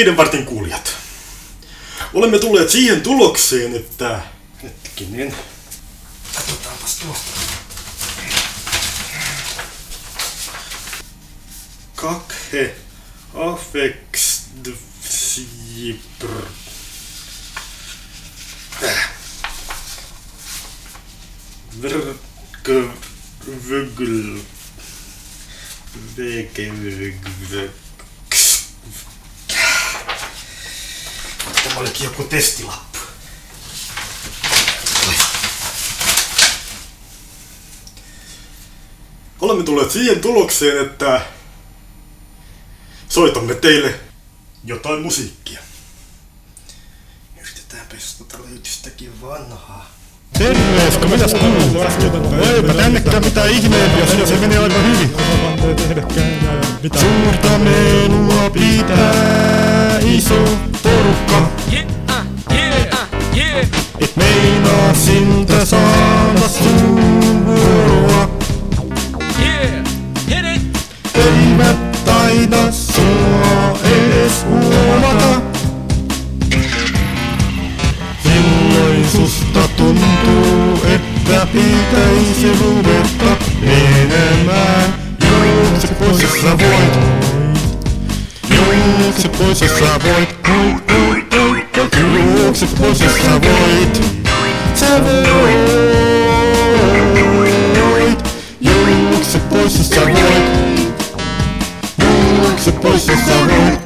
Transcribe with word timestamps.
viiden 0.00 0.16
vartin 0.16 0.46
kuulijat. 0.46 0.96
Olemme 2.14 2.38
tulleet 2.38 2.70
siihen 2.70 3.00
tulokseen, 3.00 3.76
että... 3.76 4.20
Hetkinen. 4.62 5.36
Katsotaanpas 6.34 6.96
tuosta. 6.96 7.30
Kakhe 11.94 12.74
affex 13.34 14.40
Vrkvgl 21.82 23.00
Tämä 26.16 27.62
olikin 31.80 32.04
joku 32.04 32.24
testilappu. 32.24 32.98
Olemme 39.40 39.64
tulleet 39.64 39.90
siihen 39.90 40.20
tulokseen, 40.20 40.86
että 40.86 41.20
soitamme 43.08 43.54
teille 43.54 44.00
jotain 44.64 45.02
musiikkia. 45.02 45.60
Yritetäänpä 47.40 47.94
jos 47.94 48.14
tota 48.14 48.38
löytystäkin 48.50 49.22
vanhaa. 49.22 49.90
Terveys, 50.38 50.96
kun 50.96 51.10
mitäs 51.10 51.34
kuuluu? 51.34 51.82
Eipä 52.54 52.74
tännekään 52.74 53.24
mitään 53.24 53.50
ihmeempiä, 53.50 54.06
sillä 54.06 54.26
se 54.26 54.36
menee 54.36 54.58
aivan 54.58 54.84
hyvin. 54.84 55.10
Suurta 57.00 57.58
menua 57.58 58.50
pitää 58.50 59.59
iso 60.04 60.34
porukka. 60.82 61.48
Yeah, 61.72 61.86
yeah, 62.50 63.08
yeah. 63.36 63.66
Et 64.00 64.16
meinaa 64.16 64.94
siltä 64.94 65.64
saada 65.64 66.48
sun 66.48 67.44
vuoroa. 67.46 68.30
Yeah, 69.38 69.84
hit 70.28 70.56
it. 70.56 70.62
Eivät 71.14 72.04
taida 72.04 72.72
sua 72.72 73.78
edes 73.84 74.46
huomata. 74.48 75.40
Silloin 78.22 79.06
susta 79.12 79.68
tuntuu, 79.76 80.80
että 80.84 81.46
pitäisi 81.52 82.58
ruveta 82.60 83.36
menemään. 83.60 84.94
Juokse 85.22 85.94
pois, 85.94 86.42
sä 86.42 86.58
voit. 86.58 87.39
Кому 88.70 89.12
цепной 89.18 89.56
со 89.56 89.66
собой? 89.66 90.28
Кому 91.74 92.54
цепной 92.54 92.94
со 92.94 93.08
собой? 93.08 93.88
Собой. 94.76 95.54
Юг 98.60 99.24
цепной 99.24 99.68
со 99.68 99.82
собой. 99.82 100.14
Юг 101.98 102.60
цепной 102.64 103.00
со 103.00 103.16
собой. 103.16 103.79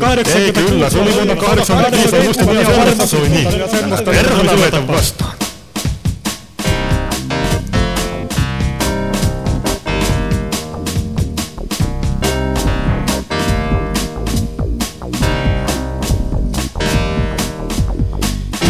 Vuonna 0.00 0.16
80. 0.16 0.38
Ei 0.38 0.52
kyllä, 0.52 0.90
se 0.90 0.98
oli 0.98 1.14
vuonna 1.14 1.36
85, 1.36 2.16
ei 2.16 2.22
muista 2.22 2.46
vielä 2.46 2.76
vuodesta 2.76 3.06
soi 3.06 3.28
niin. 3.28 3.48
Meitä 4.60 4.88
vastaan. 4.88 5.32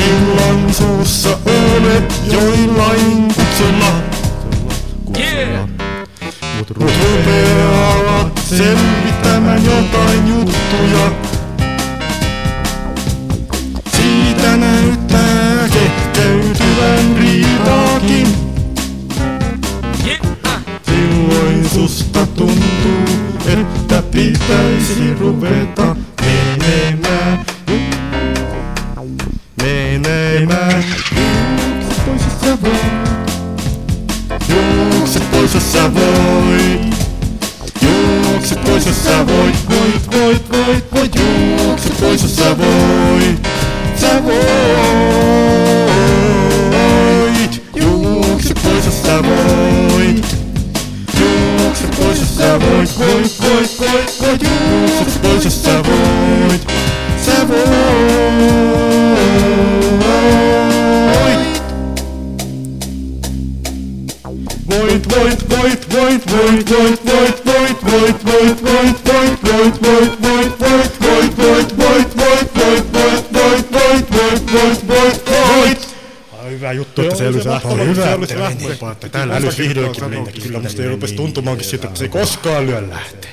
Illan 0.09 0.75
suussa 0.75 1.39
olet 1.47 2.15
joillain 2.33 3.29
kutsulla. 3.35 4.14
Selvittämään 8.57 9.65
jotain 9.65 10.29
juttuja. 10.29 11.13
Siitä 13.87 14.57
näyttää 14.57 15.69
kehkeytyvän 15.69 17.17
riitaakin. 17.19 18.27
Silloin 20.87 21.69
susta 21.75 22.27
tuntuu, 22.27 23.05
että 23.47 24.03
pitäisi 24.03 25.15
ruveta 25.21 25.94
Juokse 51.85 52.03
pois, 52.03 52.21
jos 52.21 52.37
sä 52.37 52.61
voit. 52.61 52.99
Voit, 52.99 53.41
voit, 53.41 53.79
voit, 53.79 54.21
voit. 54.21 54.43
Juokse 54.99 55.19
pois, 55.19 55.45
jos 55.45 55.63
sä 55.63 55.83
voit. 55.85 56.67
Sä 57.25 57.49
voit. 57.49 57.65
Voit, 64.69 65.07
voit, 65.11 65.51
voit, 67.85 68.24
se. 77.33 77.67
Oli 77.69 77.87
hyvä, 77.87 78.13
että 78.13 78.35
että 78.35 78.49
meni. 78.49 78.73
Että 78.93 79.09
täällä 79.09 79.37
älys 79.37 79.59
vihdoinkin 79.59 80.11
mennä. 80.11 80.33
Kyllä 80.43 80.61
musta 80.61 80.83
ei 80.83 80.89
rupesi 80.89 81.15
tuntumaankin 81.15 81.67
siitä, 81.67 81.87
että 81.87 81.99
se 81.99 82.05
ei 82.05 82.09
koskaan 82.09 82.67
lyö 82.67 82.89
lähteä. 82.91 83.31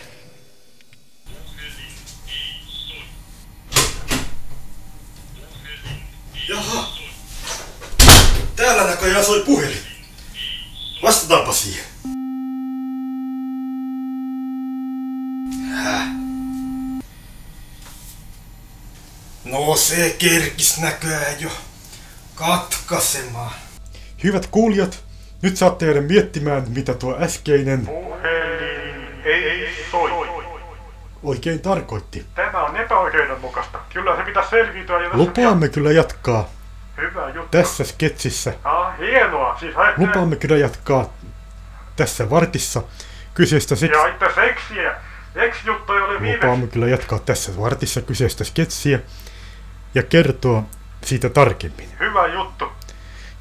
Jaha. 6.50 6.88
Täällä 8.56 8.84
näköjään 8.84 9.26
soi 9.26 9.44
puhelin. 9.46 9.78
Vastataanpa 11.04 11.54
siihen. 11.54 11.86
Häh? 15.74 16.08
No 19.46 19.76
se 19.76 20.16
kerkis 20.20 20.78
näköjään 20.78 21.42
jo 21.42 21.52
katkaisemaan. 22.36 23.52
Hyvät 24.24 24.48
kuulijat, 24.48 25.04
nyt 25.42 25.58
saatte 25.58 25.86
jäädä 25.86 26.02
miettimään, 26.02 26.64
mitä 26.76 26.94
tuo 26.94 27.18
äskeinen 27.20 27.86
Puhelin 27.86 29.22
ei 29.26 29.86
soi. 29.92 30.12
oikein 31.24 31.60
tarkoitti. 31.60 32.26
Tämä 32.36 32.64
on 32.64 32.78
epäoikeudenmukaista. 32.78 33.80
Kyllä 33.94 34.16
se 34.16 34.24
pitäisi 34.24 34.50
selviytyä 34.50 35.00
tässä 35.00 35.18
Lupaamme 35.18 35.70
kyllä 35.70 35.92
jatkaa. 35.92 36.50
Hyvä 36.98 37.30
juttu. 37.30 37.58
tässä 37.58 37.84
sketsissä. 37.84 38.54
Ah, 38.64 38.98
hienoa. 38.98 39.58
Siis 39.60 39.76
ajattelee... 39.76 40.08
Lupaamme 40.08 40.36
kyllä 40.36 40.58
jatkaa 40.58 41.14
tässä 41.96 42.30
vartissa 42.30 42.82
kyseistä 43.34 43.76
seks... 43.76 43.94
Ja 43.94 44.08
itse 44.08 44.26
seksiä. 44.36 44.96
Ex-juttu 45.36 45.94
ei 45.94 46.02
ole 46.02 46.22
viimeksi. 46.22 46.36
Lupaamme 46.36 46.68
kyllä 46.68 46.88
jatkaa 46.88 47.20
tässä 47.20 47.58
vartissa 47.58 48.02
kyseistä 48.02 48.44
sketsiä 48.44 49.00
ja 49.96 50.04
kertoa 50.04 50.64
siitä 51.04 51.30
tarkemmin. 51.30 51.90
Hyvä 52.00 52.28
juttu. 52.28 52.72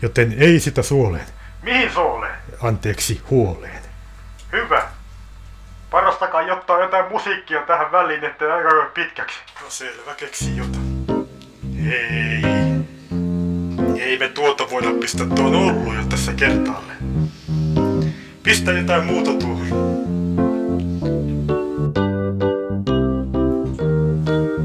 Joten 0.03 0.35
ei 0.39 0.61
sitä 0.61 0.83
suoleen, 0.83 1.25
Mihin 1.63 1.93
sooleen? 1.93 2.35
anteeksi 2.63 3.21
huoleen. 3.31 3.83
Hyvä. 4.53 4.83
Parastakaa 5.91 6.43
jotta 6.43 6.79
jotain 6.79 7.09
musiikkia 7.13 7.63
tähän 7.63 7.93
väliin, 7.93 8.25
ettei 8.25 8.51
aika 8.51 8.91
pitkäksi. 8.95 9.39
No 9.63 9.71
selvä, 9.71 10.15
keksi 10.17 10.57
jotain. 10.57 11.07
Hei. 11.85 12.43
Ei 14.01 14.19
me 14.19 14.29
tuota 14.29 14.71
voida 14.71 14.89
pistää 15.01 15.27
tuon 15.27 15.55
ollut 15.55 15.95
jo 15.97 16.05
tässä 16.09 16.33
kertaalle. 16.33 16.93
Pistä 18.43 18.73
jotain 18.73 19.05
muuta 19.05 19.31
tuohon. 19.33 19.67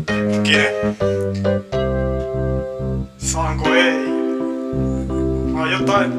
Hetkinen. 0.09 0.97
Saanko 3.17 3.73
ei? 3.73 4.14
Vai 5.65 5.73
jotain... 5.73 6.13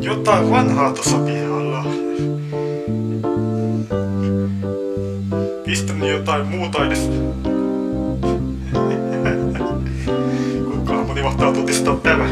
Jotain 0.00 0.50
vanhaa 0.50 0.92
tossa 0.92 1.18
pihalla. 1.18 1.84
Pistä 5.64 5.92
nyt 5.92 6.10
jotain 6.10 6.46
muuta 6.46 6.86
edes. 6.86 7.10
Kuinka 10.64 10.92
moni 10.92 11.22
mahtaa 11.22 11.52
tutistaa 11.52 11.96
tämä? 11.96 12.24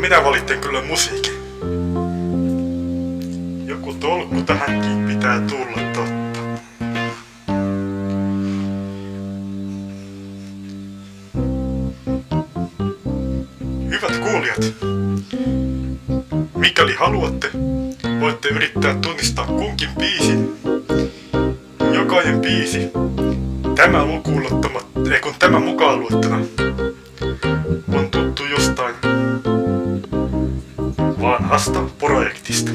Minä 0.00 0.24
valitsen 0.24 0.58
kyllä 0.60 0.82
musiikin. 0.82 1.32
Joku 3.66 3.94
tolkku 3.94 4.42
tähänkin 4.42 5.04
pitää 5.08 5.40
tulla 5.40 5.92
totta. 5.94 6.40
Hyvät 13.90 14.16
kuulijat, 14.16 14.74
mikäli 16.56 16.94
haluatte, 16.94 17.50
voitte 18.20 18.48
yrittää 18.48 18.94
tunnistaa 18.94 19.46
kunkin 19.46 19.90
biisin. 19.98 20.58
Jokainen 21.92 22.40
biisi, 22.40 22.90
tämä 23.74 24.04
lukuun 24.04 24.46
ei 25.12 25.20
kun 25.20 25.34
tämä 25.38 25.60
mukaan 25.60 26.00
luettuna, 26.00 26.38
vanhasta 31.46 31.80
projektista. 31.98 32.70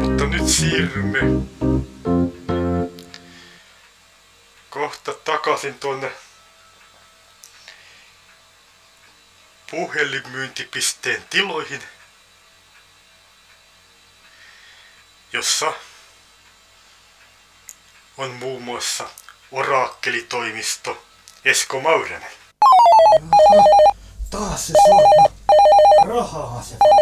Mutta 0.00 0.24
nyt 0.24 0.48
siirrymme 0.48 1.20
kohta 4.70 5.14
takaisin 5.14 5.74
tuonne 5.74 6.12
puhelinmyyntipisteen 9.70 11.24
tiloihin, 11.30 11.82
jossa 15.32 15.72
on 18.16 18.30
muun 18.30 18.62
muassa 18.62 19.10
oraakkelitoimisto 19.52 21.06
Esko 21.44 21.80
Maurinen. 21.80 22.30
Taas 24.30 24.66
se 24.66 24.72
sorma. 24.86 25.36
Rahaa 26.08 26.62
se 26.62 26.76
vaan 26.80 27.00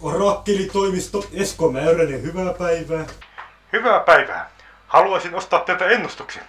Orakkelitoimisto 0.00 1.24
Esko 1.32 1.72
Mäyränen, 1.72 2.22
hyvää 2.22 2.54
päivää. 2.54 3.06
Hyvää 3.72 4.00
päivää. 4.00 4.50
Haluaisin 4.86 5.34
ostaa 5.34 5.60
teiltä 5.60 5.84
ennustuksen. 5.84 6.42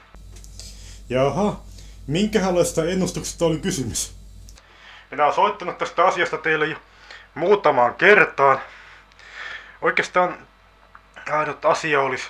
Jaha, 1.10 1.60
minkälaista 2.08 2.86
ennustuksesta 2.86 3.46
oli 3.46 3.60
kysymys? 3.60 4.16
Minä 5.12 5.24
olen 5.24 5.36
soittanut 5.36 5.78
tästä 5.78 6.06
asiasta 6.06 6.38
teille 6.38 6.66
jo 6.66 6.78
muutamaan 7.36 7.96
kertaan. 7.96 8.60
Oikeastaan 9.82 10.48
ainut 11.32 11.66
asia 11.66 12.02
olisi, 12.02 12.28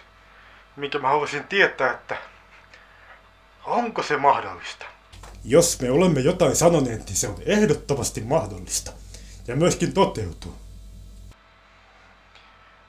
minkä 0.76 1.00
mä 1.00 1.08
haluaisin 1.08 1.44
tietää, 1.44 1.92
että 1.92 2.18
onko 3.66 4.04
se 4.04 4.18
mahdollista. 4.18 4.86
Jos 5.44 5.82
me 5.82 5.92
olemme 5.92 6.20
jotain 6.20 6.56
sanoneet, 6.56 7.06
niin 7.06 7.16
se 7.16 7.28
on 7.28 7.42
ehdottomasti 7.46 8.22
mahdollista. 8.22 8.92
Ja 9.48 9.56
myöskin 9.56 9.94
toteutuu. 9.94 10.56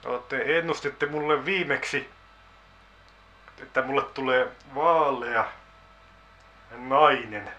No, 0.05 0.19
te 0.19 0.59
ennustitte 0.59 1.07
mulle 1.07 1.45
viimeksi, 1.45 2.09
että 3.63 3.83
mulle 3.83 4.03
tulee 4.03 4.49
vaalea 4.75 5.53
nainen, 6.71 7.51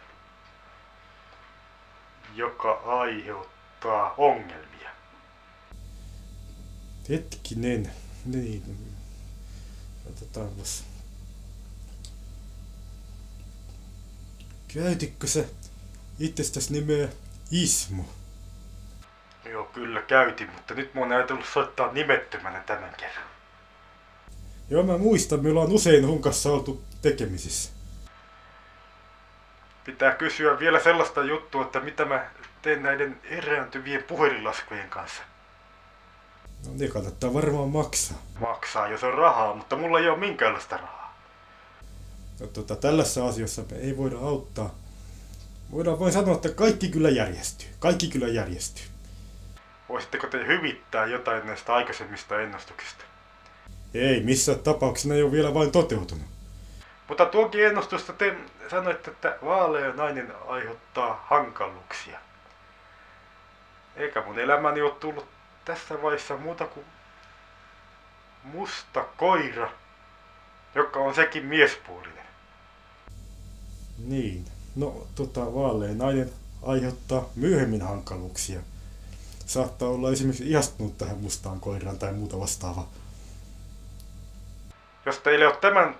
joka 2.36 2.82
aiheuttaa 2.86 4.14
ongelmia. 4.18 4.90
Hetkinen, 7.10 7.92
niin. 8.26 8.96
Otetaanpas. 10.10 10.91
Käytitkö 14.74 15.28
se 15.28 15.50
itsestäs 16.20 16.70
nimeä 16.70 17.08
Ismo? 17.52 18.06
Joo, 19.46 19.64
kyllä 19.64 20.02
käytin, 20.02 20.50
mutta 20.52 20.74
nyt 20.74 20.94
mä 20.94 21.02
oon 21.02 21.12
ajatellut 21.12 21.46
soittaa 21.46 21.94
nimettömänä 21.94 22.60
tämän 22.60 22.96
kerran. 22.98 23.26
Joo, 24.70 24.84
mä 24.84 24.98
muistan, 24.98 25.44
meillä 25.44 25.62
on 25.62 25.72
usein 25.72 26.08
hun 26.08 26.22
kanssa 26.22 26.52
oltu 26.52 26.84
tekemisissä. 27.02 27.72
Pitää 29.86 30.16
kysyä 30.16 30.60
vielä 30.60 30.80
sellaista 30.80 31.24
juttua, 31.24 31.62
että 31.62 31.80
mitä 31.80 32.06
mä 32.06 32.26
teen 32.62 32.84
näiden 32.84 33.22
erääntyvien 33.24 34.04
puhelinlaskujen 34.04 34.90
kanssa. 34.90 35.24
No 36.66 36.72
ne 36.78 36.88
kannattaa 36.88 37.34
varmaan 37.34 37.70
maksaa. 37.70 38.18
Maksaa, 38.40 38.88
jos 38.88 39.04
on 39.04 39.14
rahaa, 39.14 39.56
mutta 39.56 39.76
mulla 39.76 40.00
ei 40.00 40.10
ole 40.10 40.18
minkäänlaista 40.18 40.78
rahaa. 40.78 41.01
Tota, 42.48 42.76
tällaisessa 42.76 43.28
asiassa 43.28 43.64
me 43.72 43.78
ei 43.78 43.98
voida 43.98 44.18
auttaa. 44.18 44.76
Voidaan 45.72 46.00
vain 46.00 46.14
sanoa, 46.14 46.36
että 46.36 46.50
kaikki 46.50 46.90
kyllä 46.90 47.10
järjestyy. 47.10 47.68
Kaikki 47.80 48.08
kyllä 48.08 48.28
järjestyy. 48.28 48.86
Voisitteko 49.90 50.28
te 50.28 50.48
hyvittää 50.48 51.06
jotain 51.06 51.48
näistä 51.48 51.74
aikaisemmista 51.74 52.42
ennustuksista? 52.42 53.04
Ei, 53.94 54.24
missä 54.24 54.56
tapauksessa 54.56 55.10
ne 55.10 55.16
ei 55.16 55.24
ole 55.24 55.32
vielä 55.32 55.54
vain 55.54 55.72
toteutunut. 55.72 56.26
Mutta 57.08 57.26
tuokin 57.26 57.66
ennustusta 57.66 58.14
te 58.14 58.36
sanoitte, 58.70 59.12
että 59.12 59.38
vaalea 59.46 59.94
nainen 59.94 60.34
aiheuttaa 60.48 61.26
hankaluuksia. 61.30 62.20
Eikä 63.96 64.24
mun 64.26 64.40
elämäni 64.40 64.82
ole 64.82 64.92
tullut 64.92 65.26
tässä 65.66 66.02
vaiheessa 66.02 66.38
muuta 66.38 66.66
kuin 66.66 66.86
musta 68.44 69.06
koira, 69.18 69.72
joka 70.76 71.00
on 71.00 71.16
sekin 71.16 71.46
miespuolinen. 71.46 72.26
Niin. 74.06 74.46
No, 74.76 75.08
tota, 75.16 75.54
vaalea 75.54 75.94
nainen 75.94 76.32
aiheuttaa 76.64 77.30
myöhemmin 77.36 77.82
hankaluuksia. 77.82 78.60
Saattaa 79.46 79.90
olla 79.90 80.12
esimerkiksi 80.12 80.50
ihastunut 80.50 80.98
tähän 80.98 81.18
mustaan 81.18 81.60
koiraan 81.60 82.00
tai 82.00 82.14
muuta 82.14 82.40
vastaavaa. 82.40 82.90
Jos 85.06 85.20
teille 85.20 85.46
ei 85.46 85.52
ole 85.52 85.58
tämän 85.62 85.96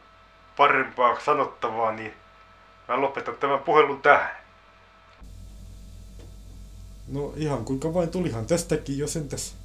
parempaa 0.58 1.20
sanottavaa, 1.26 1.92
niin 1.92 2.14
mä 2.88 3.02
lopetan 3.02 3.36
tämän 3.36 3.60
puhelun 3.60 4.02
tähän. 4.02 4.42
No 7.08 7.34
ihan 7.36 7.66
kuinka 7.66 7.94
vain 7.94 8.10
tulihan 8.10 8.46
tästäkin 8.46 8.98
jo 8.98 9.08
sentäs. 9.08 9.56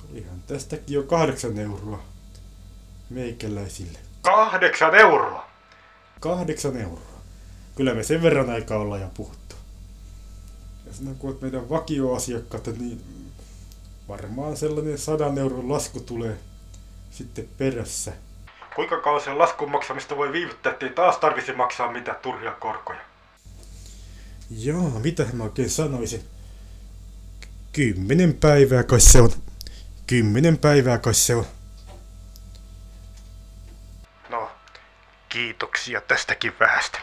Tulihan 0.00 0.42
tästäkin 0.46 0.94
jo 0.94 1.02
kahdeksan 1.02 1.58
euroa 1.58 2.02
meikäläisille. 3.10 3.98
Kahdeksan 4.22 4.94
euroa! 4.94 5.37
Kahdeksan 6.20 6.76
euroa. 6.76 7.20
Kyllä 7.74 7.94
me 7.94 8.02
sen 8.02 8.22
verran 8.22 8.50
aikaa 8.50 8.78
ollaan 8.78 9.00
jo 9.00 9.10
puhuttu. 9.14 9.56
Ja 10.86 10.92
sinä 10.92 11.14
kun 11.18 11.30
olet 11.30 11.40
meidän 11.42 11.68
vakioasiakkaita, 11.70 12.70
niin 12.70 13.02
varmaan 14.08 14.56
sellainen 14.56 14.98
sadan 14.98 15.38
euron 15.38 15.68
lasku 15.68 16.00
tulee 16.00 16.38
sitten 17.10 17.48
perässä. 17.58 18.12
Kuinka 18.74 19.00
kauan 19.00 19.20
sen 19.20 19.38
laskun 19.38 19.70
maksamista 19.70 20.16
voi 20.16 20.32
viivyttää, 20.32 20.72
ettei 20.72 20.90
taas 20.90 21.16
tarvisi 21.16 21.52
maksaa 21.52 21.92
mitään 21.92 22.18
turhia 22.22 22.52
korkoja? 22.52 23.00
Joo, 24.50 24.90
mitä 24.90 25.26
mä 25.32 25.44
oikein 25.44 25.70
sanoisin? 25.70 26.24
Kymmenen 27.72 28.34
päivää 28.34 28.82
kai 28.82 29.00
se 29.00 29.20
on. 29.20 29.32
Kymmenen 30.06 30.58
päivää 30.58 30.98
kai 30.98 31.14
se 31.14 31.34
on. 31.34 31.46
No, 34.30 34.50
kiitoksia 35.28 36.00
tästäkin 36.00 36.52
vähästä. 36.60 36.98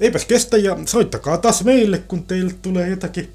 Eipäs 0.00 0.24
kestä 0.24 0.56
ja 0.56 0.76
soittakaa 0.86 1.38
taas 1.38 1.64
meille, 1.64 1.98
kun 1.98 2.26
teille 2.26 2.52
tulee 2.62 2.88
jotakin 2.88 3.34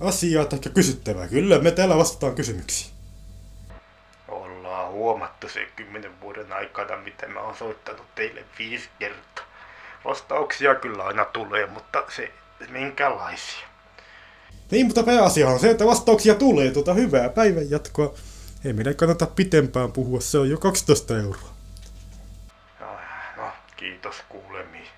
asiaa 0.00 0.44
tai 0.44 0.58
kysyttävää. 0.74 1.28
Kyllä 1.28 1.58
me 1.58 1.70
täällä 1.70 1.96
vastataan 1.96 2.34
kysymyksiin. 2.34 2.90
huomattu 4.92 5.48
se 5.48 5.66
kymmenen 5.76 6.20
vuoden 6.20 6.52
aikana, 6.52 6.96
mitä 6.96 7.28
mä 7.28 7.40
oon 7.40 7.56
soittanut 7.56 8.14
teille 8.14 8.44
viisi 8.58 8.88
kertaa. 8.98 9.44
Vastauksia 10.04 10.74
kyllä 10.74 11.04
aina 11.04 11.24
tulee, 11.24 11.66
mutta 11.66 12.04
se 12.16 12.32
minkälaisia. 12.68 13.68
Niin, 14.70 14.86
mutta 14.86 15.02
pääasia 15.02 15.48
on 15.48 15.60
se, 15.60 15.70
että 15.70 15.86
vastauksia 15.86 16.34
tulee. 16.34 16.70
Tuota 16.70 16.94
hyvää 16.94 17.28
päivän 17.28 17.70
jatkoa. 17.70 18.14
Ei 18.64 18.72
meidän 18.72 18.96
kannata 18.96 19.26
pitempään 19.26 19.92
puhua, 19.92 20.20
se 20.20 20.38
on 20.38 20.50
jo 20.50 20.58
12 20.58 21.18
euroa. 21.18 21.59
Kiitos 24.10 24.26
kuulemiin. 24.28 24.88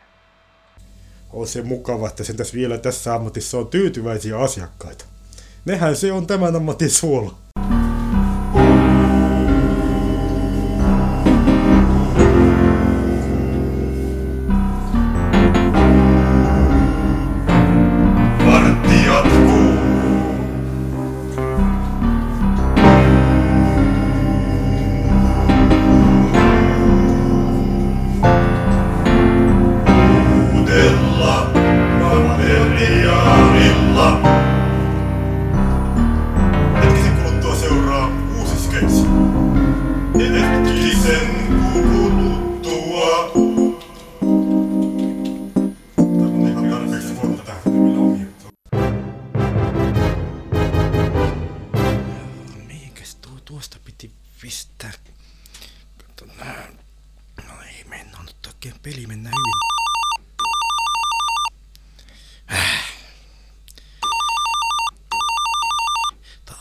On 1.32 1.46
se 1.46 1.62
mukava, 1.62 2.08
että 2.08 2.24
sentäs 2.24 2.54
vielä 2.54 2.78
tässä 2.78 3.14
ammatissa 3.14 3.58
on 3.58 3.68
tyytyväisiä 3.68 4.38
asiakkaita. 4.38 5.04
Nehän 5.64 5.96
se 5.96 6.12
on 6.12 6.26
tämän 6.26 6.56
ammatin 6.56 6.90
suola. 6.90 7.38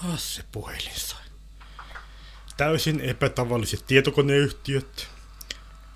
Taas 0.02 0.36
se 0.36 0.44
puhelin 0.52 0.96
sai. 0.96 1.22
Täysin 2.58 3.02
epätavalliset 3.02 3.84
tietokoneyhtiöt. 3.88 5.08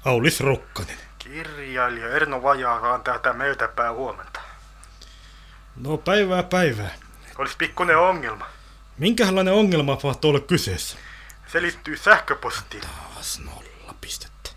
Aulis 0.06 0.40
Rokkanen. 0.40 0.98
Kirjailija 1.20 2.10
Erno 2.10 2.44
Vajaakaan 2.44 3.04
täältä 3.04 3.34
meiltä 3.34 3.68
päin 3.68 3.94
huomenta. 3.94 4.40
No 5.76 5.98
päivää 5.98 6.44
päivää. 6.44 6.96
Olisi 7.38 7.56
pikkuinen 7.58 7.98
ongelma. 7.98 8.48
Minkälainen 8.98 9.54
ongelma 9.54 9.98
mahtaa 10.04 10.30
olla 10.30 10.40
kyseessä? 10.40 10.98
Se 11.48 11.62
liittyy 11.62 11.98
sähköpostiin. 11.98 12.84
Taas 13.14 13.40
nolla 13.40 13.96
pistettä. 14.02 14.50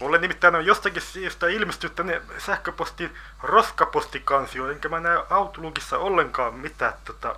Mulle 0.00 0.18
nimittäin 0.18 0.54
on 0.54 0.66
jostakin 0.66 1.02
syystä 1.02 1.48
ilmestynyt 1.48 1.96
tänne 1.96 2.22
sähköpostiin 2.38 3.10
roskapostikansio, 3.42 4.70
enkä 4.70 4.88
mä 4.88 5.00
näe 5.00 5.18
Outlookissa 5.30 5.98
ollenkaan 5.98 6.54
mitään 6.54 6.92
tota, 7.04 7.36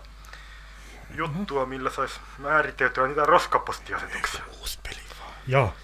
juttua, 1.14 1.66
millä 1.66 1.90
sais 1.90 2.20
määriteltyä 2.38 3.06
niitä 3.06 3.26
roskapostiasetuksia. 3.26 4.40
Uusi 4.60 4.78
peli 4.82 5.00
vaan. 5.20 5.32
Joo. 5.46 5.74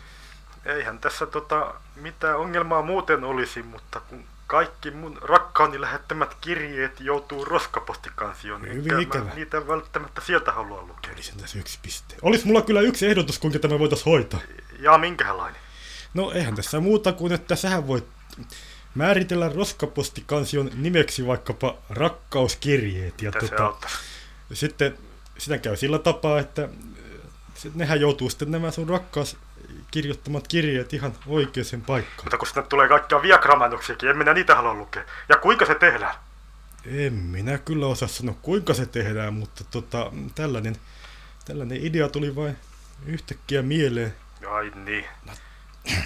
Eihän 0.65 0.99
tässä 0.99 1.27
tota, 1.27 1.75
mitään 1.97 2.37
ongelmaa 2.39 2.83
muuten 2.83 3.25
olisi, 3.25 3.63
mutta 3.63 4.01
kun 4.01 4.25
kaikki 4.47 4.91
mun 4.91 5.19
rakkaani 5.23 5.81
lähettämät 5.81 6.35
kirjeet 6.41 7.01
joutuu 7.01 7.45
roskapostikansioon, 7.45 8.63
niin 8.63 8.75
Hyvin 8.75 8.93
enkä 8.93 9.03
ikävä. 9.03 9.25
mä 9.25 9.35
niitä 9.35 9.69
välttämättä 9.69 10.21
sieltä 10.21 10.53
halua 10.53 10.83
lukea. 10.83 11.13
Oli 11.13 11.23
sen 11.23 11.37
tässä 11.37 11.59
yksi 11.59 11.79
piste. 11.83 12.15
Olis 12.23 12.45
mulla 12.45 12.63
kyllä 12.63 12.81
yksi 12.81 13.07
ehdotus, 13.07 13.39
kuinka 13.39 13.59
tämä 13.59 13.79
voitais 13.79 14.07
hoitaa. 14.07 14.41
Ja 14.79 14.99
minkälainen? 14.99 15.61
No 16.15 16.33
eihän 16.33 16.55
tässä 16.55 16.81
muuta 16.81 17.13
kuin, 17.13 17.33
että 17.33 17.57
sähän 17.57 17.87
voit 17.87 18.05
määritellä 18.95 19.49
roskapostikansion 19.55 20.71
nimeksi 20.75 21.27
vaikkapa 21.27 21.75
rakkauskirjeet. 21.91 23.23
Ja 23.23 23.31
Mitä 23.31 23.57
tota, 23.57 23.89
sitten 24.53 24.99
sitä 25.39 25.59
käy 25.59 25.77
sillä 25.77 25.99
tapaa, 25.99 26.39
että 26.39 26.63
äh, 26.63 27.73
nehän 27.75 28.01
joutuu 28.01 28.31
sitten 28.31 28.51
nämä 28.51 28.71
sun 28.71 28.89
rakkaus 28.89 29.37
kirjoittamat 29.91 30.49
kirjeet 30.49 30.93
ihan 30.93 31.15
oikeaan 31.27 31.83
paikkaan. 31.87 32.25
Mutta 32.25 32.39
kun 32.39 32.47
sinne 32.47 32.63
tulee 32.63 32.89
kaikkia 32.89 33.23
viagramainoksiakin, 33.23 34.09
en 34.09 34.19
minä 34.19 34.35
niitä 34.35 34.55
halua 34.55 34.75
lukea. 34.75 35.05
Ja 35.29 35.37
kuinka 35.37 35.67
se 35.67 35.75
tehdään? 35.75 36.15
En 36.87 37.13
minä 37.13 37.59
kyllä 37.59 37.87
osaa 37.87 38.09
sanoa, 38.09 38.35
kuinka 38.43 38.75
se 38.75 38.87
tehdään, 38.87 39.35
mutta 39.35 39.65
tota, 39.71 40.13
tällainen, 40.35 40.77
tällainen 41.45 41.87
idea 41.87 42.09
tuli 42.09 42.37
vain 42.37 42.57
yhtäkkiä 43.07 43.63
mieleen. 43.63 44.15
Ai 44.51 44.73
niin. 44.75 45.05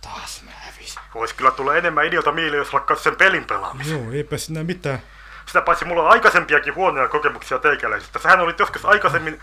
Taas 0.00 0.42
mä 0.44 0.50
hävisin. 0.54 1.02
Voisi 1.14 1.34
kyllä 1.34 1.50
tulla 1.50 1.76
enemmän 1.76 2.06
ideota 2.06 2.32
mieleen, 2.32 2.58
jos 2.58 2.72
lakkaisi 2.74 3.02
sen 3.02 3.16
pelin 3.16 3.44
pelaamisen. 3.44 3.92
Joo, 3.92 4.12
eipä 4.12 4.38
sinä 4.38 4.64
mitään. 4.64 5.02
Sitä 5.46 5.60
paitsi 5.60 5.84
mulla 5.84 6.02
on 6.02 6.10
aikaisempiakin 6.10 6.74
huonoja 6.74 7.08
kokemuksia 7.08 7.58
teikäläisistä. 7.58 8.18
Sähän 8.18 8.40
olit 8.40 8.58
joskus 8.58 8.84
aikaisemmin 8.84 9.40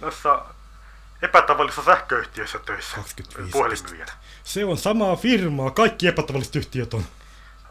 noissa 0.00 0.44
epätavallisissa 1.22 1.84
sähköyhtiöissä 1.84 2.58
töissä 2.58 2.96
25 2.96 3.52
puhelinmyyjänä. 3.52 4.12
Se 4.44 4.64
on 4.64 4.76
samaa 4.76 5.16
firmaa, 5.16 5.70
kaikki 5.70 6.08
epätavalliset 6.08 6.56
yhtiöt 6.56 6.94
on. 6.94 7.04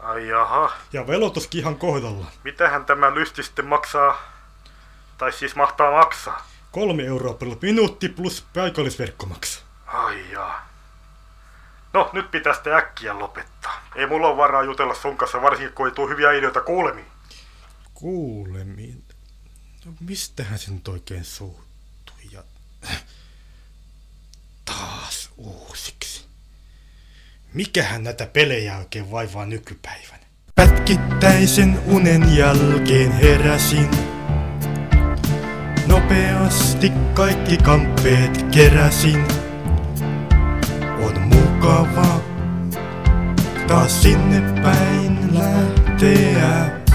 Ai 0.00 0.28
jaha, 0.28 0.72
Ja 0.92 1.06
velotuskin 1.06 1.60
ihan 1.60 1.76
kohdalla. 1.76 2.26
mitähän 2.44 2.84
tämä 2.84 3.14
lysti 3.14 3.42
sitten 3.42 3.64
maksaa, 3.66 4.22
tai 5.18 5.32
siis 5.32 5.56
mahtaa 5.56 5.90
maksaa? 5.90 6.46
Kolme 6.72 7.02
euroa 7.04 7.34
per 7.34 7.48
minuutti 7.62 8.08
plus 8.08 8.46
paikallisverkkomaksu. 8.54 9.60
Ai 9.86 10.30
jaa. 10.32 10.66
No, 11.92 12.10
nyt 12.12 12.30
pitää 12.30 12.54
äkkiä 12.76 13.18
lopettaa. 13.18 13.80
Ei 13.94 14.06
mulla 14.06 14.28
ole 14.28 14.36
varaa 14.36 14.62
jutella 14.62 14.94
sun 14.94 15.16
kanssa, 15.16 15.42
varsinkin 15.42 15.74
kun 15.74 15.86
ei 15.86 15.92
tuu 15.92 16.08
hyviä 16.08 16.32
ideoita 16.32 16.60
kuulemiin. 16.60 17.06
Kuulemiin. 18.00 19.04
No 19.84 19.92
mistähän 20.00 20.58
se 20.58 20.70
nyt 20.70 20.88
oikein 20.88 21.24
suuttui 21.24 22.30
ja... 22.32 22.44
Taas 24.64 25.30
uusiksi. 25.36 26.24
Mikähän 27.54 28.04
näitä 28.04 28.26
pelejä 28.26 28.78
oikein 28.78 29.10
vaivaa 29.10 29.46
nykypäivänä? 29.46 30.26
Pätkittäisen 30.54 31.78
unen 31.86 32.36
jälkeen 32.36 33.12
heräsin. 33.12 33.90
Nopeasti 35.86 36.90
kaikki 37.14 37.56
kamppeet 37.56 38.42
keräsin. 38.42 39.24
On 41.02 41.20
mukava 41.20 42.20
taas 43.68 44.02
sinne 44.02 44.40
päin 44.62 45.38
lähteä. 45.38 46.85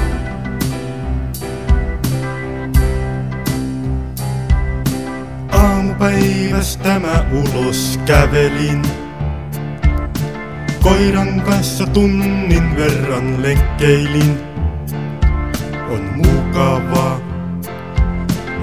Aamupäivästä 6.02 7.00
mä 7.00 7.26
ulos 7.32 8.00
kävelin. 8.06 8.82
Koiran 10.84 11.42
kanssa 11.42 11.86
tunnin 11.86 12.76
verran 12.76 13.42
lenkkeilin. 13.42 14.38
On 15.90 16.02
mukava, 16.16 17.22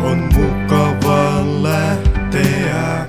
on 0.03 0.29
mukava 0.35 1.45
lähteä. 1.63 3.07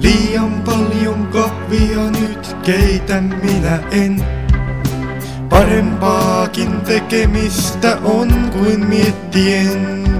Liian 0.00 0.62
paljon 0.64 1.26
kahvia 1.26 2.10
nyt 2.10 2.56
keitän 2.62 3.40
minä 3.42 3.78
en. 3.90 4.35
Parempaakin 5.56 6.80
tekemistä 6.80 7.98
on 8.04 8.50
kuin 8.52 8.86
miettien 8.86 9.78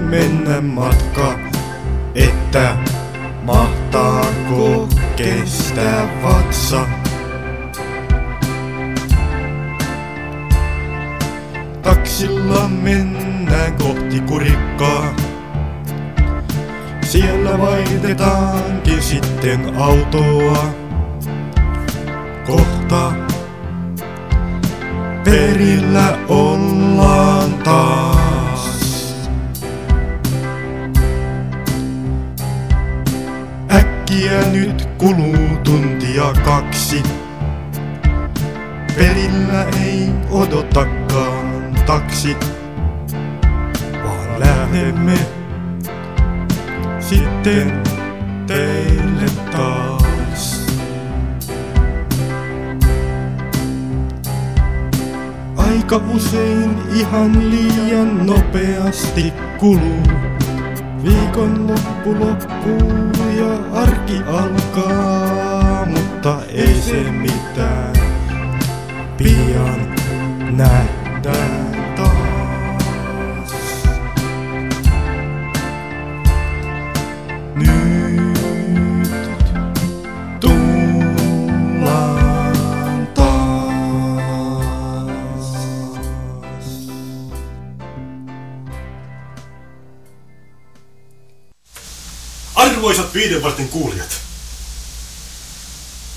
mennä 0.09 0.61
matka, 0.61 1.39
että 2.15 2.77
mahtaako 3.43 4.89
kestää 5.15 6.23
vatsa. 6.23 6.87
Taksilla 11.81 12.67
mennään 12.67 13.73
kohti 13.73 14.19
kurikkaa. 14.19 15.15
Siellä 17.01 17.59
vaihdetaankin 17.59 19.01
sitten 19.01 19.75
autoa. 19.77 20.73
Kohta 22.47 23.11
perillä 25.27 26.17
ollaan 26.27 27.53
taas. 27.53 29.15
Äkkiä 33.71 34.41
nyt 34.51 34.89
kuluu 34.97 35.57
tuntia 35.63 36.33
kaksi. 36.45 37.03
Perillä 38.97 39.63
ei 39.85 40.09
odotakaan 40.31 41.75
taksi, 41.85 42.37
vaan 44.03 44.39
lähdemme 44.39 45.17
sitten 46.99 47.83
teille 48.47 49.25
taas. 49.51 49.86
Aika 55.87 56.05
usein 56.13 56.77
ihan 56.95 57.49
liian 57.49 58.25
nopeasti 58.25 59.33
kuluu. 59.57 60.03
Viikonloppu 61.03 62.19
loppuu 62.19 63.23
ja 63.37 63.79
arki 63.81 64.17
alkaa, 64.27 65.85
mutta 65.85 66.39
ei 66.53 66.73
se 66.73 67.11
mitään. 67.11 67.93
Pian 69.17 69.95
nähdään 70.57 71.66
viiden 93.17 93.43
vartin 93.43 93.69
kuulijat, 93.69 94.21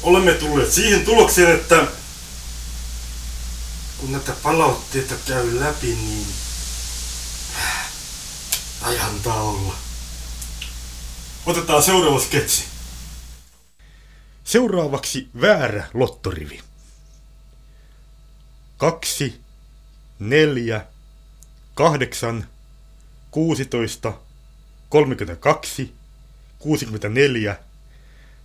olemme 0.02 0.33
tulleet 0.33 0.73
siihen 0.73 1.04
tulokseen, 1.04 1.54
että 1.54 1.87
kun 3.99 4.12
näitä 4.12 4.33
palautteita 4.42 5.14
käy 5.26 5.61
läpi, 5.61 5.87
niin 5.87 6.26
antaa 9.02 9.42
olla. 9.42 9.75
Otetaan 11.47 11.83
seuraava 11.83 12.21
sketsi. 12.21 12.64
Seuraavaksi 14.45 15.28
väärä 15.40 15.89
lottorivi. 15.95 16.60
Kaksi, 18.76 19.41
neljä, 20.19 20.86
kahdeksan, 21.75 22.47
kuusitoista, 23.30 24.13
32, 24.89 26.00
64 26.60 27.56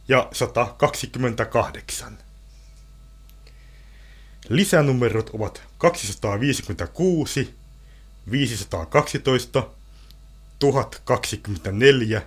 ja 0.08 0.30
128. 0.34 2.17
Lisänumerot 4.49 5.30
ovat 5.30 5.63
256, 5.78 7.54
512, 8.32 9.69
1024 10.60 12.21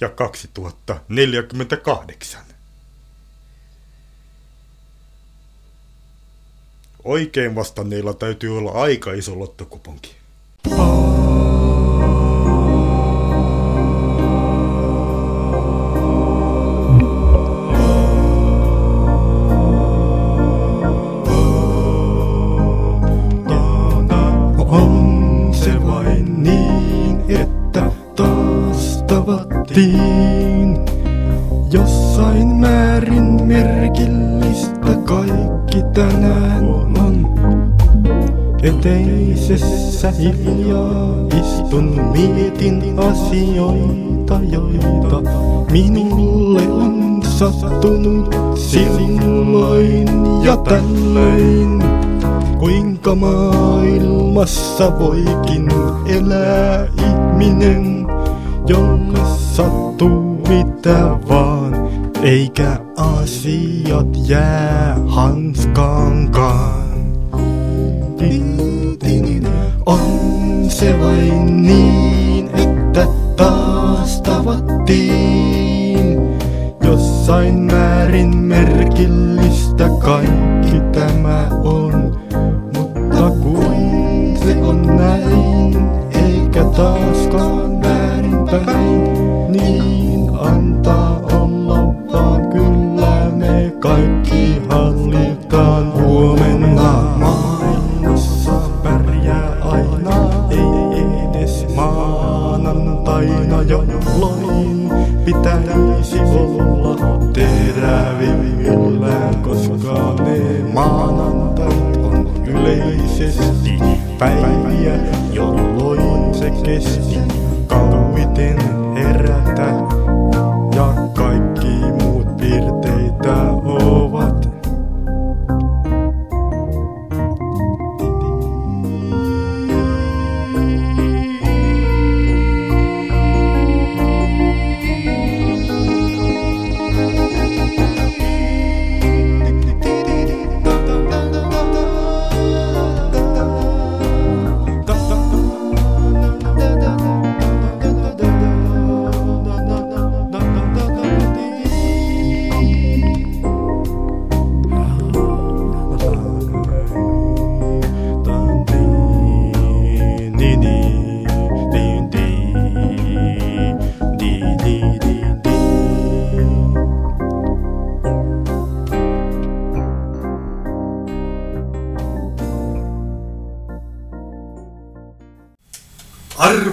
ja 0.00 0.08
2048. 0.08 2.44
Oikein 7.04 7.54
vastanneilla 7.54 8.14
täytyy 8.14 8.58
olla 8.58 8.72
aika 8.72 9.12
iso 9.12 9.38
lottokuponki. 9.38 10.19
Tavattiin. 29.80 30.78
Jossain 31.72 32.48
määrin 32.48 33.44
merkillistä 33.44 34.94
kaikki 35.04 35.82
tänään 35.94 36.64
on. 36.98 37.30
Eteisessä 38.62 40.10
hiljaa 40.10 41.14
istun 41.40 42.00
mietin 42.12 42.98
asioita, 42.98 44.40
joita 44.50 45.30
minulle 45.72 46.62
on 46.68 47.22
sattunut 47.22 48.34
silloin 48.54 50.08
ja 50.42 50.56
tällöin. 50.56 51.84
Kuinka 52.58 53.14
maailmassa 53.14 54.98
voikin 54.98 55.68
elää 56.06 56.86
ihminen, 56.98 58.06
jolle 58.66 58.99
sattuu 59.52 60.42
mitä 60.48 61.18
vaan, 61.28 61.74
eikä 62.22 62.76
asiat 62.96 64.06
jää 64.28 64.98
hanskaankaan. 65.06 66.80
On 69.86 70.00
se 70.68 70.98
vain 71.00 71.62
niin, 71.62 72.50
että 72.54 73.06
taas 73.36 74.22
tavattiin. 74.22 76.20
Jossain 76.84 77.54
määrin 77.54 78.36
merkillistä 78.36 79.88
kaikki 79.98 80.80
tämä 80.92 81.48
on. 81.64 82.20
Mutta 82.76 83.30
kuin 83.42 84.36
se 84.44 84.56
on 84.62 84.96
näin, 84.96 85.90
eikä 86.12 86.64
taaskaan 86.64 87.79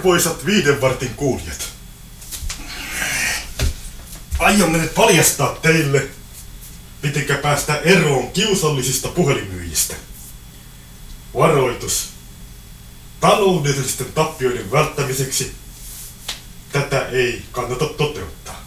Arvoisat 0.08 0.46
viiden 0.46 0.80
vartin 0.80 1.14
kuulijat. 1.14 1.68
Aiomme 4.38 4.78
nyt 4.78 4.94
paljastaa 4.94 5.54
teille, 5.54 6.08
mitenkä 7.02 7.34
päästä 7.34 7.76
eroon 7.76 8.30
kiusallisista 8.30 9.08
puhelinmyyjistä. 9.08 9.94
Varoitus. 11.34 12.08
Taloudellisten 13.20 14.12
tappioiden 14.12 14.70
välttämiseksi 14.72 15.52
tätä 16.72 17.08
ei 17.08 17.42
kannata 17.52 17.86
toteuttaa. 17.86 18.64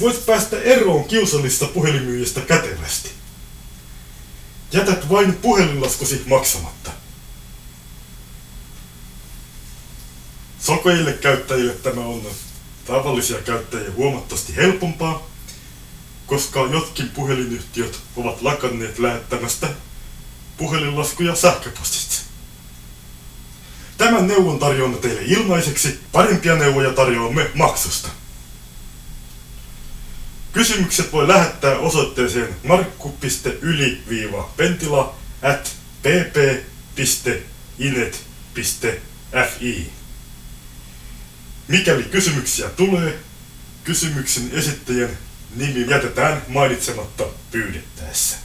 Voit 0.00 0.26
päästä 0.26 0.60
eroon 0.60 1.04
kiusallista 1.04 1.66
puhelimyyjistä 1.66 2.40
kätevästi. 2.40 3.10
Jätät 4.72 5.08
vain 5.08 5.34
puhelinlaskusi 5.34 6.22
maksamatta. 6.26 6.93
Sokeille 10.64 11.12
käyttäjille 11.12 11.72
tämä 11.72 12.00
on 12.00 12.22
tavallisia 12.86 13.42
käyttäjiä 13.42 13.90
huomattavasti 13.90 14.56
helpompaa, 14.56 15.30
koska 16.26 16.60
jotkin 16.60 17.08
puhelinyhtiöt 17.08 18.00
ovat 18.16 18.42
lakanneet 18.42 18.98
lähettämästä 18.98 19.68
puhelinlaskuja 20.56 21.34
sähköpostitse. 21.34 22.22
Tämän 23.98 24.26
neuvon 24.26 24.58
tarjoamme 24.58 24.98
teille 24.98 25.20
ilmaiseksi, 25.24 26.00
parempia 26.12 26.54
neuvoja 26.54 26.92
tarjoamme 26.92 27.50
maksusta. 27.54 28.08
Kysymykset 30.52 31.12
voi 31.12 31.28
lähettää 31.28 31.78
osoitteeseen 31.78 32.56
markku.yli-pentila 32.64 35.14
at 35.42 35.72
pp.inet.fi. 36.02 36.64
Mikäli 41.68 42.02
kysymyksiä 42.02 42.68
tulee, 42.68 43.18
kysymyksen 43.84 44.50
esittäjän 44.52 45.18
nimi 45.56 45.90
jätetään 45.90 46.42
mainitsematta 46.48 47.24
pyydettäessä. 47.50 48.36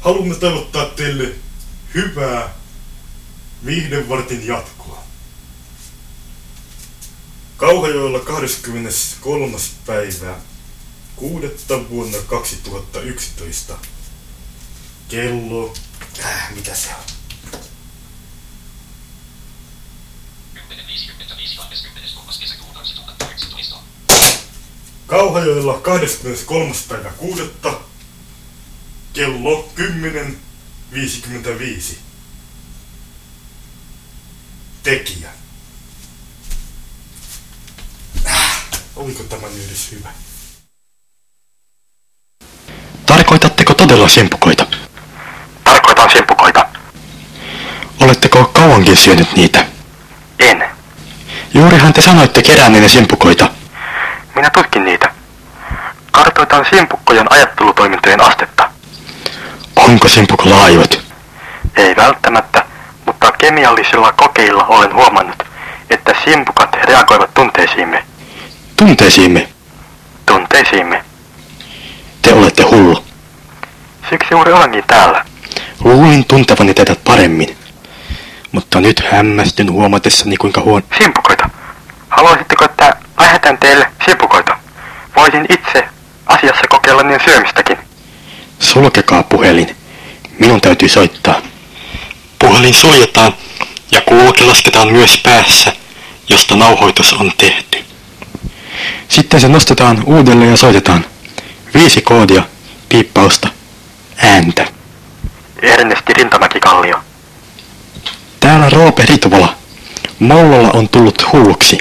Haluamme 0.00 0.34
toivottaa 0.34 0.86
teille 0.86 1.34
hyvää 1.94 2.54
viiden 3.66 4.08
vartin 4.08 4.46
jatkoa. 4.46 5.04
Kauhajoella 7.56 8.20
23. 8.20 9.56
päivää 9.86 10.40
kuudetta 11.16 11.88
vuonna 11.88 12.18
2011. 12.18 13.78
Kello... 15.08 15.74
Äh, 16.24 16.54
mitä 16.54 16.74
se 16.74 16.88
on? 16.88 17.17
Kauhajoella 25.08 25.74
23. 25.74 26.72
päivä 26.88 27.10
kuudetta 27.10 27.80
kello 29.12 29.68
10.55. 30.92 31.94
Tekijä. 34.82 35.28
Äh, 38.26 38.62
oliko 38.96 39.22
tämä 39.22 39.46
edes 39.46 39.90
hyvä? 39.92 40.08
Tarkoitatteko 43.06 43.74
todella 43.74 44.08
simpukoita? 44.08 44.66
Tarkoitan 45.64 46.10
simpukoita. 46.10 46.68
Oletteko 48.00 48.44
kauankin 48.44 48.96
syönyt 48.96 49.36
niitä? 49.36 49.66
En. 50.38 50.64
Juurihan 51.54 51.92
te 51.92 52.02
sanoitte 52.02 52.42
keränneenne 52.42 52.88
simpukoita. 52.88 53.57
Minä 54.38 54.50
tutkin 54.50 54.84
niitä. 54.84 55.10
Kartoitan 56.10 56.66
simpukkojen 56.70 57.32
ajattelutoimintojen 57.32 58.20
astetta. 58.20 58.70
Onko 59.76 60.08
simpukolla 60.08 60.64
aivot? 60.64 61.02
Ei 61.76 61.96
välttämättä, 61.96 62.64
mutta 63.06 63.32
kemiallisilla 63.32 64.12
kokeilla 64.12 64.64
olen 64.64 64.94
huomannut, 64.94 65.42
että 65.90 66.14
simpukat 66.24 66.76
reagoivat 66.84 67.34
tunteisiimme. 67.34 68.04
Tunteisiimme. 68.76 69.48
Tunteisiimme. 70.26 71.04
Te 72.22 72.32
olette 72.32 72.62
hullu. 72.62 73.04
Siksi 74.10 74.28
juuri 74.30 74.52
olenkin 74.52 74.84
täällä. 74.86 75.24
Luulin 75.84 76.24
tuntevani 76.24 76.74
teidät 76.74 77.04
paremmin. 77.04 77.56
Mutta 78.52 78.80
nyt 78.80 79.02
hämmästyn 79.12 79.72
huomatessani 79.72 80.36
kuinka 80.36 80.60
huon... 80.60 80.82
Simpukoita. 80.98 81.50
Haluaisitteko, 82.08 82.64
että 82.64 82.96
lähetän 83.20 83.58
teille 83.58 83.87
simpukoita? 84.08 84.56
Voisin 85.16 85.46
itse 85.48 85.88
asiassa 86.26 86.62
kokeilla 86.68 87.02
niin 87.02 87.20
syömistäkin. 87.24 87.78
Sulkekaa 88.60 89.22
puhelin. 89.22 89.76
Minun 90.38 90.60
täytyy 90.60 90.88
soittaa. 90.88 91.42
Puhelin 92.38 92.74
suljetaan 92.74 93.32
ja 93.90 94.00
kuuloke 94.00 94.44
lasketaan 94.44 94.92
myös 94.92 95.18
päässä, 95.22 95.72
josta 96.28 96.56
nauhoitus 96.56 97.12
on 97.12 97.32
tehty. 97.36 97.84
Sitten 99.08 99.40
se 99.40 99.48
nostetaan 99.48 100.02
uudelleen 100.06 100.50
ja 100.50 100.56
soitetaan. 100.56 101.04
Viisi 101.74 102.02
koodia, 102.02 102.42
piippausta, 102.88 103.48
ääntä. 104.16 104.66
Ernesti 105.62 106.12
Rintamäki-Kallio. 106.12 106.98
Täällä 108.40 108.70
Roope 108.70 109.06
Ritvola. 109.06 109.54
Maulolla 110.18 110.70
on 110.72 110.88
tullut 110.88 111.32
hulluksi. 111.32 111.78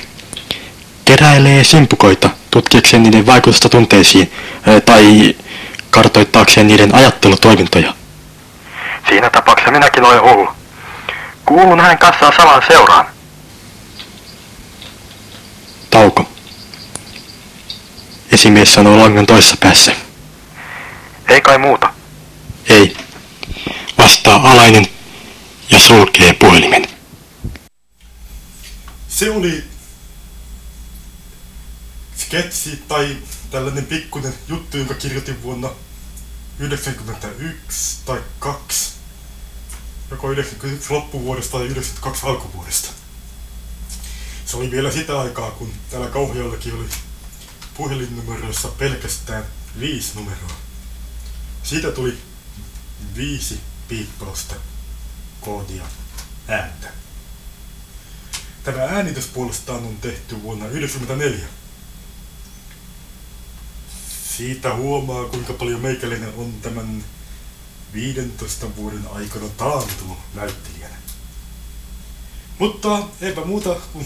Keräilee 1.08 1.64
simpukoita 1.64 2.30
tutkiakseen 2.52 3.04
niiden 3.04 3.26
vaikutusta 3.26 3.70
tunteisiin 3.70 4.32
tai 4.86 5.36
kartoittaakseen 5.90 6.68
niiden 6.68 6.96
ajattelutoimintoja. 6.96 7.94
Siinä 9.10 9.30
tapauksessa 9.30 9.72
minäkin 9.72 10.06
olen 10.06 10.22
hullu. 10.22 10.50
Kuulun 11.46 11.80
hänen 11.80 11.98
kanssaan 11.98 12.34
samaan 12.38 12.62
seuraan. 12.68 13.06
Tauko. 15.90 16.30
Esimies 18.32 18.74
sanoo 18.74 19.00
langan 19.00 19.26
toisessa 19.26 19.58
päässä. 19.60 19.92
Ei 21.28 21.42
kai 21.42 21.58
muuta. 21.58 21.94
Ei. 22.70 22.98
Vastaa 23.98 24.52
alainen 24.52 24.88
ja 25.70 25.80
sulkee 25.80 26.34
puhelimen. 26.34 26.88
Se 29.08 29.32
oli 29.32 29.64
sketsi 32.28 32.84
tai 32.88 33.18
tällainen 33.52 33.86
pikkuinen 33.86 34.34
juttu, 34.48 34.78
jonka 34.78 34.94
kirjoitin 34.94 35.44
vuonna 35.44 35.70
91 36.60 37.98
tai 38.06 38.22
2. 38.40 38.94
Joko 40.12 40.32
91 40.32 40.94
loppuvuodesta 40.94 41.58
tai 41.58 41.68
92 41.68 42.26
alkuvuodesta. 42.26 42.90
Se 44.46 44.58
oli 44.58 44.72
vielä 44.72 44.92
sitä 44.92 45.22
aikaa, 45.22 45.52
kun 45.52 45.74
täällä 45.90 46.08
Kauhajoellakin 46.08 46.74
oli 46.74 46.90
puhelinnumeroissa 47.74 48.68
pelkästään 48.68 49.46
viisi 49.80 50.16
numeroa. 50.16 50.58
Siitä 51.64 51.92
tuli 51.92 52.18
viisi 53.16 53.60
piippausta, 53.88 54.56
koodia, 55.42 55.84
ääntä. 56.48 56.88
Tämä 58.64 58.84
äänitys 58.84 59.28
puolestaan 59.28 59.84
on 59.84 59.98
tehty 60.02 60.42
vuonna 60.42 60.66
1994. 60.66 61.57
Siitä 64.38 64.76
huomaa, 64.76 65.26
kuinka 65.26 65.54
paljon 65.54 65.82
meikäläinen 65.82 66.34
on 66.38 66.54
tämän 66.62 67.04
15 67.94 68.76
vuoden 68.76 69.08
aikana 69.14 69.46
taantunut 69.58 70.18
näyttelijänä. 70.34 70.96
Mutta 72.60 73.04
eipä 73.22 73.46
muuta 73.46 73.76
kuin 73.94 74.06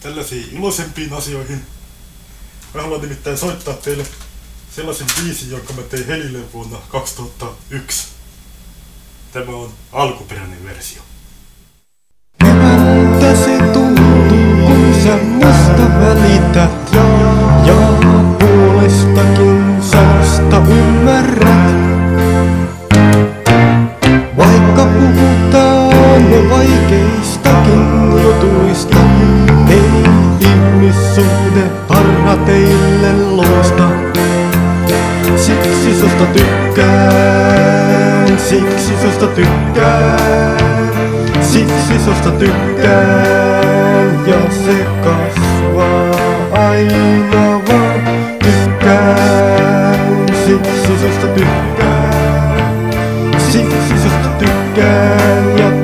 tällaisiin 0.00 0.48
iloisempiin 0.52 1.12
asioihin. 1.12 1.66
Mä 2.74 2.82
haluan 2.82 3.00
nimittäin 3.00 3.38
soittaa 3.38 3.74
teille 3.74 4.06
sellaisen 4.76 5.06
biisin, 5.20 5.50
jonka 5.50 5.72
mä 5.72 5.82
tein 5.82 6.06
Helille 6.06 6.52
vuonna 6.52 6.78
2001. 6.88 8.06
Tämä 9.32 9.56
on 9.56 9.72
alkuperäinen 9.92 10.64
versio. 10.64 11.02
Miltä 12.42 13.36
se 13.44 13.58
tuntuu, 13.72 14.66
kun 14.66 14.94
sä 15.04 15.16
musta 15.16 16.00
välität 16.00 16.83
susta 36.14 36.32
tykkään, 36.32 36.78
siksi 38.38 38.92
susta 39.02 39.26
tykkään. 39.26 40.94
Siksi 41.40 41.98
susta 42.04 42.30
tykkään 42.30 44.20
ja 44.26 44.50
se 44.50 44.86
kasvaa 45.04 46.10
aina 46.52 47.60
vaan 47.68 48.02
tykkään. 48.38 50.26
Siksi 50.46 50.98
susta 51.00 51.26
tykkään, 51.26 52.90
siksi 53.38 53.98
susta 54.02 54.28
tykkään 54.38 55.58
ja 55.58 55.83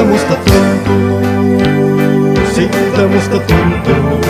Siitä 0.00 0.12
musta 0.12 0.36
tuntuu, 0.36 1.20
siitä 2.54 3.06
musta 3.06 3.38
tuntuu, 3.38 4.20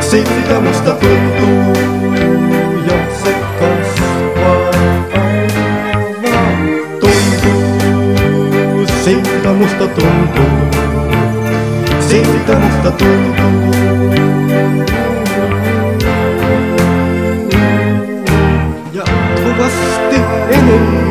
siitä 0.00 0.60
musta 0.60 0.90
tuntuu, 0.90 1.72
ja 2.86 2.94
se 3.24 3.34
kasvaa 3.58 4.70
aivan 6.22 6.68
tuntuu, 7.00 8.86
siitä 9.04 9.48
musta 9.52 9.88
tuntuu, 9.88 10.70
siitä 12.08 12.58
musta 12.58 12.90
tuntuu. 12.90 13.74
Jatkuvasti 18.92 20.16
enemmän 20.50 21.03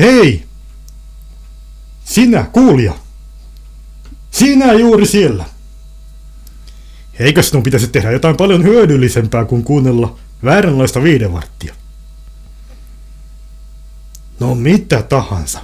Hei! 0.00 0.46
Sinä, 2.04 2.46
kuulija! 2.52 2.94
Sinä 4.30 4.72
juuri 4.72 5.06
siellä! 5.06 5.44
Eikö 7.18 7.42
sinun 7.42 7.62
pitäisi 7.62 7.88
tehdä 7.88 8.10
jotain 8.10 8.36
paljon 8.36 8.64
hyödyllisempää 8.64 9.44
kuin 9.44 9.64
kuunnella 9.64 10.18
vääränlaista 10.44 11.02
viidevarttia? 11.02 11.74
No 14.40 14.54
mitä 14.54 15.02
tahansa. 15.02 15.60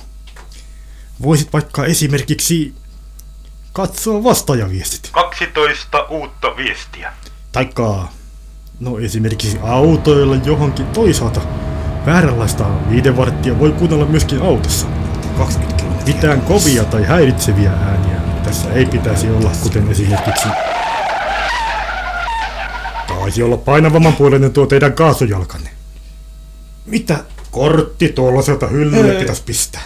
Voisit 1.22 1.52
vaikka 1.52 1.84
esimerkiksi 1.84 2.74
katsoa 3.72 4.24
vastaajaviestit. 4.24 5.10
12 5.12 6.02
uutta 6.02 6.56
viestiä. 6.56 7.12
Taikka, 7.52 8.08
no 8.80 8.98
esimerkiksi 8.98 9.58
autoilla 9.62 10.36
johonkin 10.36 10.86
toisaalta. 10.86 11.40
Vääränlaista 12.06 12.64
viidevarttia 12.90 13.58
voi 13.58 13.72
kuunnella 13.72 14.06
myöskin 14.06 14.42
autossa. 14.42 14.86
20 15.38 15.76
kilometriä. 15.76 16.14
Mitään 16.14 16.40
kovia 16.40 16.84
tai 16.84 17.04
häiritseviä 17.04 17.72
ääniä 17.72 18.22
tässä 18.52 18.72
ei 18.72 18.86
pitäisi 18.86 19.30
olla, 19.30 19.50
kuten 19.62 19.90
esimerkiksi... 19.90 20.48
Taisi 23.08 23.42
olla 23.42 23.56
painavamman 23.56 24.16
puolinen 24.16 24.52
tuo 24.52 24.66
teidän 24.66 24.92
kaasujalkanne. 24.92 25.70
Mitä 26.86 27.24
kortti 27.50 28.08
tuollaiselta 28.08 28.66
hyllylle 28.66 29.14
pitäisi 29.14 29.42
pistää? 29.42 29.82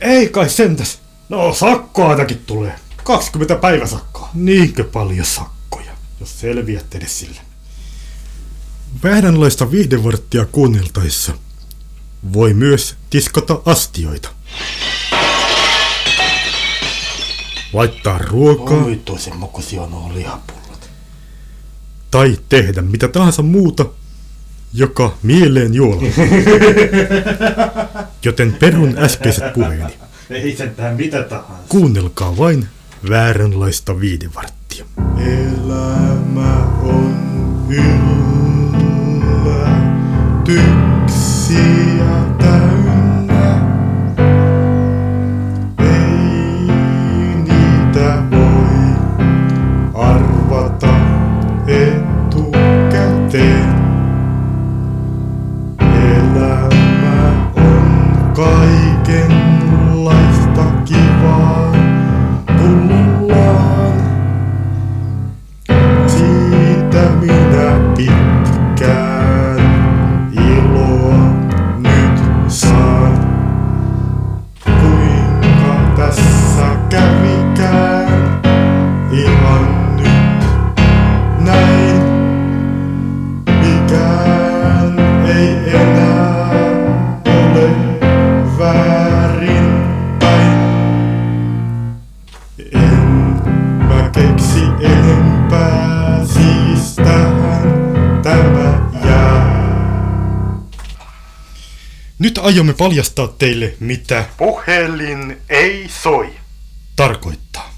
Ei 0.00 0.28
kai 0.28 0.48
sentäs. 0.48 0.98
No 1.28 1.52
sakkoa 1.52 2.10
ainakin 2.10 2.42
tulee. 2.46 2.74
20 3.04 3.56
päiväsakkoa. 3.56 4.28
Niinkö 4.34 4.84
paljon 4.84 5.26
sakkoja, 5.26 5.92
jos 6.20 6.40
selviät 6.40 6.94
edes 6.94 7.18
sillä. 7.18 7.40
Vääränlaista 9.04 9.70
viihdevarttia 9.70 10.44
kuunneltaessa 10.44 11.32
voi 12.32 12.54
myös 12.54 12.96
tiskata 13.10 13.60
astioita. 13.64 14.28
Laittaa 17.72 18.18
ruokaa 18.18 18.76
Omituisen 18.76 19.36
mokosia 19.36 19.86
nuo 19.86 20.10
lihapullot. 20.14 20.90
tai 22.10 22.38
tehdä 22.48 22.82
mitä 22.82 23.08
tahansa 23.08 23.42
muuta, 23.42 23.86
joka 24.74 25.14
mieleen 25.22 25.74
juolla. 25.74 26.02
Joten 28.24 28.52
perun 28.52 28.98
äskeiset 28.98 29.52
puheeni. 29.54 29.98
Ei 30.30 30.56
sentään 30.56 30.96
mitä 30.96 31.22
tahansa. 31.22 31.62
Kuunnelkaa 31.68 32.36
vain 32.36 32.68
vääränlaista 33.08 34.00
viidevarttia. 34.00 34.84
Elämä 35.16 36.64
on 36.82 37.16
yllä 37.68 38.27
üksi 40.48 41.60
ja 41.98 42.24
täna. 42.38 42.67
Aiomme 102.48 102.74
paljastaa 102.74 103.28
teille, 103.28 103.74
mitä 103.80 104.24
Puhelin 104.36 105.38
ei 105.48 105.88
soi. 106.02 106.36
tarkoittaa. 106.96 107.74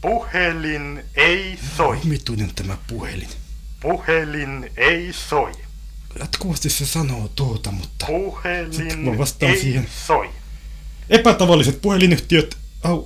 Puhelin 0.00 1.04
ei 1.14 1.58
soi. 1.76 1.98
Omituinen 2.04 2.54
tämä 2.54 2.76
puhelin. 2.86 3.28
Puhelin 3.80 4.70
ei 4.76 5.12
soi. 5.12 5.52
Jatkuvasti 6.18 6.70
se 6.70 6.86
sanoo 6.86 7.28
tuota, 7.28 7.70
mutta 7.70 8.06
Puhelin 8.06 8.98
mä 8.98 9.18
vastaan 9.18 9.52
ei 9.52 9.60
siihen. 9.60 9.88
soi. 10.06 10.30
epätavalliset 11.10 11.82
puhelinyhtiöt... 11.82 12.56
Au, 12.82 13.04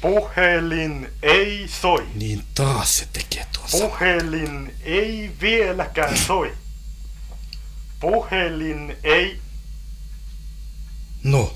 Puhelin 0.00 1.08
ei 1.22 1.66
soi. 1.80 2.06
Niin 2.14 2.42
taas 2.54 2.98
se 2.98 3.06
tekee 3.12 3.46
tuossa. 3.58 3.78
Puhelin 3.78 4.74
ei 4.84 5.30
vieläkään 5.40 6.18
soi. 6.18 6.52
Puhelin 8.00 8.96
ei... 9.02 9.40
No, 11.24 11.54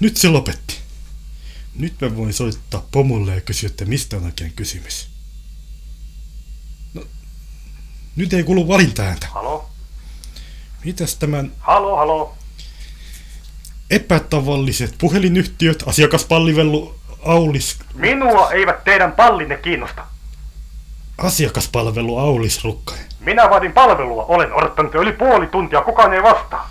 nyt 0.00 0.16
se 0.16 0.28
lopetti. 0.28 0.78
Nyt 1.74 2.00
mä 2.00 2.16
voin 2.16 2.32
soittaa 2.32 2.86
pomolle 2.90 3.34
ja 3.34 3.40
kysyä, 3.40 3.66
että 3.66 3.84
mistä 3.84 4.16
on 4.16 4.24
oikein 4.24 4.52
kysymys. 4.52 5.08
No, 6.94 7.02
nyt 8.16 8.32
ei 8.32 8.44
kuulu 8.44 8.68
valintaääntä. 8.68 9.26
Halo? 9.26 9.70
Mitäs 10.84 11.14
tämän 11.16 11.52
Halo, 11.58 11.96
halo? 11.96 12.36
epätavalliset 13.90 14.94
puhelinyhtiöt, 14.98 15.82
asiakaspalvelu 15.86 16.94
Aulis, 17.24 17.76
Minua 17.94 18.50
eivät 18.50 18.84
teidän 18.84 19.12
pallinne 19.12 19.56
kiinnosta. 19.56 20.06
asiakaspalvelu 21.18 22.18
Aulis 22.18 22.64
Rukkanen. 22.64 23.07
Minä 23.28 23.50
vaadin 23.50 23.72
palvelua. 23.72 24.24
Olen 24.24 24.52
odottanut 24.52 24.94
jo 24.94 25.02
yli 25.02 25.12
puoli 25.12 25.46
tuntia. 25.46 25.80
Kukaan 25.82 26.12
ei 26.12 26.22
vastaa. 26.22 26.70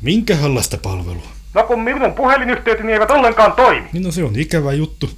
Minkälaista 0.00 0.76
palvelua? 0.76 1.26
No 1.54 1.62
kun 1.62 1.80
minun 1.80 2.14
puhelinyhteyteni 2.14 2.92
eivät 2.92 3.10
ollenkaan 3.10 3.52
toimi. 3.52 3.88
Niin 3.92 4.02
no 4.02 4.10
se 4.10 4.24
on 4.24 4.32
ikävä 4.36 4.72
juttu. 4.72 5.10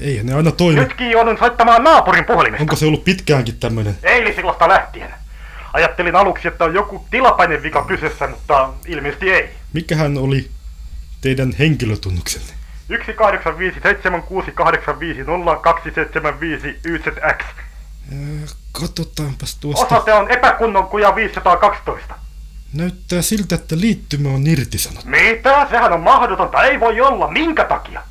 Eihän 0.00 0.26
ne 0.26 0.34
aina 0.34 0.52
toimi. 0.52 0.80
Nytkin 0.80 1.10
joudun 1.10 1.38
soittamaan 1.38 1.84
naapurin 1.84 2.24
puhelimesta. 2.24 2.62
Onko 2.62 2.76
se 2.76 2.86
ollut 2.86 3.04
pitkäänkin 3.04 3.56
tämmönen? 3.56 3.98
Eilisillasta 4.02 4.68
lähtien. 4.68 5.14
Ajattelin 5.72 6.16
aluksi, 6.16 6.48
että 6.48 6.64
on 6.64 6.74
joku 6.74 7.06
tilapäinen 7.10 7.62
vika 7.62 7.84
kyseessä, 7.84 8.26
mutta 8.26 8.70
ilmeisesti 8.86 9.30
ei. 9.30 9.48
Mikähän 9.72 10.18
oli 10.18 10.48
teidän 11.20 11.52
henkilötunnuksenne? 11.58 12.52
18576850275 12.92 12.94
YZX. 16.84 17.44
Äh, 18.12 18.48
katsotaanpas 18.80 19.54
tuosta. 19.54 19.86
Osoite 19.86 20.12
on 20.12 20.30
epäkunnon 20.30 20.86
kuja 20.86 21.14
512. 21.14 22.14
Näyttää 22.72 23.22
siltä, 23.22 23.54
että 23.54 23.76
liittymä 23.80 24.28
on 24.28 24.46
irtisanottu. 24.46 25.10
Mitä? 25.10 25.66
Sehän 25.70 25.92
on 25.92 26.00
mahdotonta. 26.00 26.64
Ei 26.64 26.80
voi 26.80 27.00
olla. 27.00 27.30
Minkä 27.30 27.64
takia? 27.64 28.02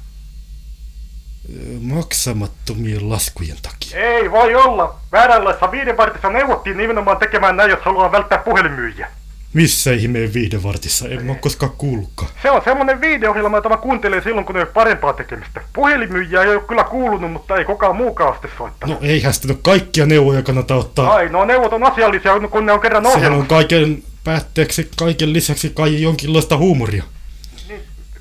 Maksamattomien 1.82 3.10
laskujen 3.10 3.58
takia. 3.62 4.00
Ei 4.00 4.32
voi 4.32 4.56
olla. 4.56 5.00
Vääränlaisessa 5.12 5.72
viidenvartissa 5.72 6.30
neuvottiin 6.30 6.78
nimenomaan 6.78 7.18
tekemään 7.18 7.58
näin, 7.58 7.72
jos 7.72 7.80
haluaa 7.82 8.12
välttää 8.12 8.38
puhelinmyyjiä. 8.38 9.12
Missä 9.58 9.92
ihmeen 9.92 10.34
viihdevartissa? 10.34 11.10
En 11.10 11.26
mä 11.26 11.36
koskaan 11.36 11.72
kuullutkaan. 11.78 12.32
Se 12.42 12.52
on 12.52 12.62
semmonen 12.66 13.02
videohjelma, 13.02 13.58
jota 13.58 13.70
mä 13.70 13.78
kuuntelen 13.78 14.24
silloin, 14.24 14.46
kun 14.46 14.56
ei 14.58 14.62
ole 14.64 14.72
parempaa 14.72 15.14
tekemistä. 15.14 15.62
Puhelinmyyjiä 15.74 16.44
ei 16.44 16.56
ole 16.56 16.64
kyllä 16.68 16.84
kuulunut, 16.84 17.32
mutta 17.32 17.56
ei 17.56 17.66
kukaan 17.66 17.96
muukaan 17.96 18.34
sitten 18.34 18.52
soittanut. 18.58 19.02
No 19.02 19.08
eihän 19.08 19.34
sitä 19.34 19.48
nyt 19.48 19.60
kaikkia 19.62 20.06
neuvoja 20.06 20.42
kannata 20.42 20.76
ottaa. 20.76 21.14
Ai, 21.14 21.30
no 21.30 21.46
neuvot 21.46 21.74
on 21.74 21.84
asiallisia, 21.84 22.40
kun 22.52 22.66
ne 22.66 22.72
on 22.72 22.80
kerran 22.80 23.04
Sehän 23.04 23.18
ohjelmassa. 23.18 23.42
on 23.42 23.48
kaiken 23.48 24.04
päätteeksi, 24.24 24.90
kaiken 24.98 25.34
lisäksi 25.34 25.70
kai 25.70 26.02
jonkinlaista 26.02 26.58
huumoria. 26.58 27.04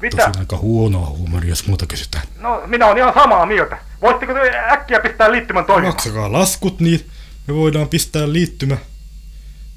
Mitä? 0.02 0.16
Tosin 0.16 0.38
aika 0.38 0.56
huonoa 0.56 1.06
huumoria, 1.06 1.48
jos 1.48 1.66
muuta 1.66 1.86
kysytään. 1.86 2.26
No, 2.40 2.62
minä 2.66 2.86
olen 2.86 2.98
ihan 2.98 3.14
samaa 3.14 3.46
mieltä. 3.46 3.78
Voitteko 4.02 4.34
te 4.34 4.52
äkkiä 4.72 5.00
pistää 5.00 5.32
liittymän 5.32 5.64
toimimaan? 5.64 5.94
Maksakaa 5.94 6.32
laskut, 6.32 6.80
niin 6.80 7.06
me 7.46 7.54
voidaan 7.54 7.88
pistää 7.88 8.32
liittymä 8.32 8.76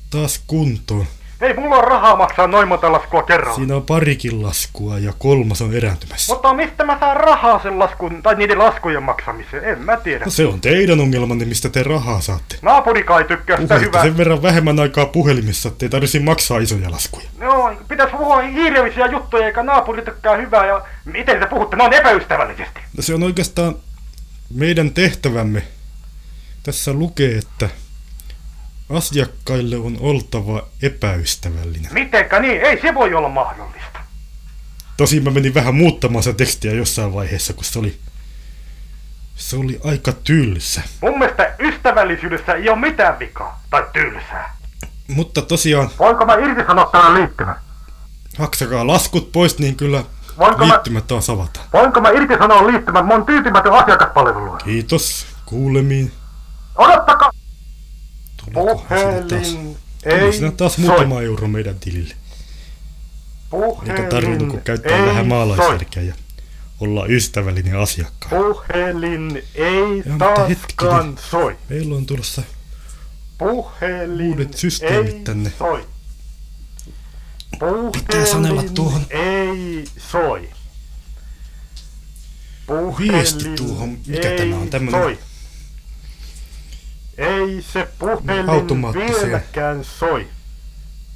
taas 0.09 0.41
kuntoon. 0.47 1.05
Ei 1.41 1.53
mulla 1.53 1.75
on 1.75 1.83
rahaa 1.83 2.15
maksaa 2.15 2.47
noin 2.47 2.67
monta 2.67 2.91
laskua 2.91 3.23
kerralla. 3.23 3.55
Siinä 3.55 3.75
on 3.75 3.83
parikin 3.83 4.43
laskua 4.43 4.99
ja 4.99 5.13
kolmas 5.17 5.61
on 5.61 5.73
erääntymässä. 5.73 6.33
Mutta 6.33 6.53
mistä 6.53 6.83
mä 6.83 6.99
saan 6.99 7.17
rahaa 7.17 7.59
sen 7.63 7.79
laskun, 7.79 8.23
tai 8.23 8.35
niiden 8.35 8.59
laskujen 8.59 9.03
maksamiseen? 9.03 9.63
En 9.63 9.79
mä 9.79 9.97
tiedä. 9.97 10.25
No 10.25 10.31
se 10.31 10.45
on 10.45 10.61
teidän 10.61 10.99
ongelmanne, 10.99 11.45
mistä 11.45 11.69
te 11.69 11.83
rahaa 11.83 12.21
saatte. 12.21 12.55
Naapuri 12.61 13.03
kai 13.03 13.23
tykkää 13.23 13.57
sitä 13.57 13.79
hyvää. 13.79 14.03
sen 14.03 14.17
verran 14.17 14.41
vähemmän 14.41 14.79
aikaa 14.79 15.05
puhelimessa, 15.05 15.69
ettei 15.69 15.89
tarvitse 15.89 16.19
maksaa 16.19 16.59
isoja 16.59 16.91
laskuja. 16.91 17.27
Joo, 17.41 17.73
pitäisi 17.87 18.15
puhua 18.15 18.41
hiirevisiä 18.41 19.05
juttuja, 19.05 19.45
eikä 19.45 19.63
naapuri 19.63 20.01
tykkää 20.01 20.35
hyvää, 20.37 20.65
ja 20.65 20.81
miten 21.05 21.39
te 21.39 21.45
puhutte 21.45 21.75
noin 21.75 21.93
epäystävällisesti? 21.93 22.79
No 22.97 23.03
se 23.03 23.13
on 23.13 23.23
oikeastaan 23.23 23.75
meidän 24.53 24.91
tehtävämme. 24.91 25.63
Tässä 26.63 26.93
lukee, 26.93 27.37
että 27.37 27.69
asiakkaille 28.89 29.75
on 29.77 29.97
oltava 29.99 30.63
epäystävällinen. 30.81 31.93
Mitenkä 31.93 32.39
niin? 32.39 32.61
Ei 32.61 32.81
se 32.81 32.93
voi 32.95 33.13
olla 33.13 33.29
mahdollista. 33.29 33.99
Tosin 34.97 35.23
mä 35.23 35.31
menin 35.31 35.53
vähän 35.53 35.75
muuttamaan 35.75 36.23
sitä 36.23 36.37
tekstiä 36.37 36.71
jossain 36.73 37.13
vaiheessa, 37.13 37.53
kun 37.53 37.63
se 37.63 37.79
oli, 37.79 37.99
se 39.35 39.55
oli 39.57 39.79
aika 39.85 40.11
tylsä. 40.11 40.81
Mun 41.01 41.19
mielestä 41.19 41.55
ystävällisyydessä 41.59 42.53
ei 42.53 42.69
ole 42.69 42.79
mitään 42.79 43.19
vikaa, 43.19 43.61
tai 43.69 43.83
tylsää. 43.93 44.55
Mutta 45.07 45.41
tosiaan, 45.41 45.89
Voinko 45.99 46.25
mä 46.25 46.35
irtisanoa 46.35 46.85
tämän 46.91 47.13
liittymän? 47.13 47.55
maksakaa 48.39 48.87
laskut 48.87 49.31
pois, 49.31 49.59
niin 49.59 49.75
kyllä 49.75 50.03
Voinko 50.37 50.65
mä, 50.65 50.73
liittymät 50.73 51.07
taas 51.07 51.29
avataan. 51.29 51.65
voinko 51.73 52.01
mä 52.01 52.09
irtisanoa 52.09 52.67
liittymän? 52.67 53.05
Mä 53.07 53.13
oon 53.13 53.25
tyytymätön 53.25 53.73
asiakaspalveluun. 53.73 54.57
Kiitos, 54.63 55.25
kuulemiin. 55.45 56.11
Odottakaa! 56.75 57.31
Puhelin 58.53 59.77
ei 60.05 60.33
sinne 60.33 60.51
taas 60.51 60.75
soi. 60.75 60.85
muutama 60.85 61.21
euro 61.21 61.47
meidän 61.47 61.79
tilille. 61.79 62.13
Eikä 63.87 64.03
tarvinnut 64.03 64.37
Puhelin 64.37 64.49
kun 64.49 64.61
käyttää 64.61 64.97
ei 64.97 65.05
vähän 65.05 65.27
maalaisjärkeä 65.27 66.03
ja 66.03 66.13
olla 66.79 67.05
ystävällinen 67.05 67.77
asiakkaan. 67.79 68.29
Puhelin 68.43 69.43
ei 69.55 69.97
Ja, 70.05 70.17
taaskaan 70.17 71.17
soi. 71.31 71.57
Meillä 71.69 71.95
on 71.95 72.05
tulossa 72.05 72.41
Puhelin 73.37 74.29
Uudet 74.31 74.53
systeemit 74.57 75.13
ei 75.15 75.21
tänne. 75.23 75.51
soi. 75.59 75.85
Puhelin 77.59 77.91
Pitää 77.91 78.25
sanella 78.25 78.63
tuohon. 78.63 79.01
ei 79.09 79.85
soi. 80.11 80.49
Puhelin 82.67 83.11
Viesti 83.13 83.49
tuohon. 83.49 83.97
Mikä 84.07 84.29
ei 84.29 84.37
tämä 84.37 84.55
on? 84.57 84.69
Tämmönen- 84.69 85.01
Soi. 85.01 85.19
Ei 87.19 87.61
se 87.73 87.87
puhelin 87.99 88.93
vieläkään 88.93 89.83
soi. 89.83 90.27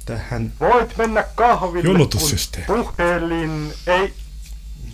tähän 0.04 0.52
Voit 0.60 0.96
mennä 0.96 1.24
kahville, 1.34 1.88
Jonotussysteemi. 1.88 2.66
kun 2.66 2.94
puhelin 2.96 3.72
ei... 3.86 4.14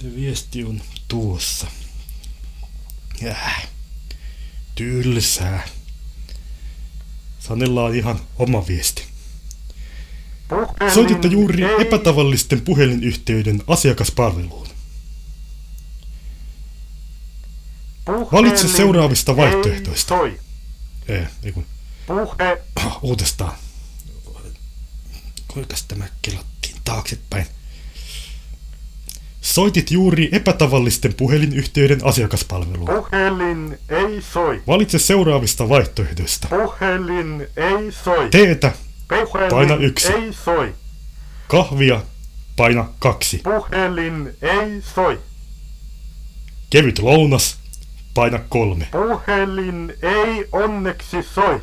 Se 0.00 0.14
viesti 0.16 0.64
on 0.64 0.80
tuossa. 1.08 1.66
Äh, 3.26 3.68
tylsää. 4.74 5.68
Sanella 7.38 7.84
on 7.84 7.94
ihan 7.94 8.20
oma 8.38 8.66
viesti. 8.66 9.04
Puhelin 10.48 10.94
Soititte 10.94 11.28
juuri 11.28 11.64
ei 11.64 11.80
epätavallisten 11.80 12.60
puhelinyhtiöiden 12.60 13.62
asiakaspalveluun. 13.66 14.66
Puhelin 18.04 18.32
Valitse 18.32 18.68
seuraavista 18.68 19.36
vaihtoehtoista. 19.36 20.08
Soi. 20.16 20.38
Ei, 21.10 21.26
ei 21.44 21.52
kun, 21.52 21.66
Puhe... 22.06 22.58
ah, 22.76 22.98
uudestaan. 23.02 23.52
Kuinka 25.48 25.74
tämä 25.88 26.04
kelottiin 26.22 26.76
taaksepäin? 26.84 27.46
Soitit 29.40 29.90
juuri 29.90 30.28
epätavallisten 30.32 31.14
puhelinyhtiöiden 31.14 32.04
asiakaspalveluun. 32.04 32.88
Puhelin 32.88 33.78
ei 33.88 34.22
soi. 34.22 34.62
Valitse 34.66 34.98
seuraavista 34.98 35.68
vaihtoehdoista. 35.68 36.48
Puhelin 36.48 37.46
ei 37.56 37.92
soi. 38.04 38.30
Teetä, 38.30 38.72
Puhelin 39.08 39.50
paina 39.50 39.74
yksi. 39.74 40.12
ei 40.12 40.32
soi. 40.32 40.74
kahvia, 41.48 42.02
paina 42.56 42.88
kaksi. 42.98 43.40
Puhelin 43.44 44.36
ei 44.42 44.82
soi. 44.94 45.20
Kevyt 46.70 46.98
lounas, 46.98 47.59
paina 48.14 48.38
kolme. 48.48 48.88
Puhelin 48.90 49.94
ei 50.02 50.48
onneksi 50.52 51.22
soi. 51.22 51.60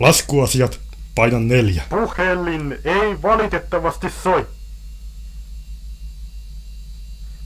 Laskuasiat, 0.00 0.80
paina 1.14 1.38
neljä. 1.40 1.82
Puhelin 1.90 2.78
ei 2.84 3.22
valitettavasti 3.22 4.06
soi. 4.22 4.46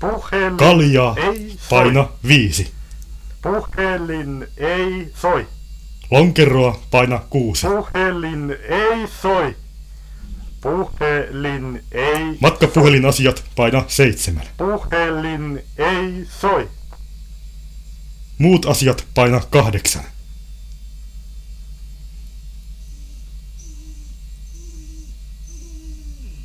Puhelin 0.01 0.57
Kaljaa, 0.57 1.17
ei 1.17 1.49
soi. 1.51 1.67
paina 1.71 2.09
viisi. 2.29 2.71
Puhelin 3.43 4.47
ei 4.57 5.13
soi. 5.15 5.47
Lonkeroa, 6.11 6.81
paina 6.91 7.23
kuusi. 7.31 7.67
Puhelin 7.67 8.57
ei 8.69 9.09
soi. 9.23 9.57
Puhelin 10.61 11.85
ei 11.93 12.39
Matkapuhelinasiat, 12.41 13.45
paina 13.57 13.85
seitsemän. 13.87 14.47
Puhelin 14.57 15.63
ei 15.79 16.27
soi. 16.41 16.69
Muut 18.41 18.67
asiat, 18.67 19.07
paina 19.15 19.41
kahdeksan. 19.41 20.05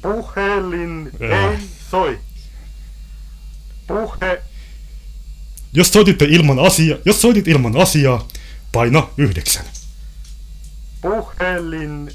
Puhelin 0.02 1.12
Äh. 1.22 1.52
ei 1.52 1.60
soi. 1.91 2.20
Puhe... 3.88 4.41
Jos 5.74 5.88
soititte 5.88 6.26
ilman 6.26 6.60
asia, 6.60 6.98
jos 7.06 7.22
soitit 7.22 7.48
ilman 7.48 7.78
asiaa, 7.78 8.28
paina 8.72 9.10
yhdeksän. 9.18 9.66
Puhelin. 11.02 12.12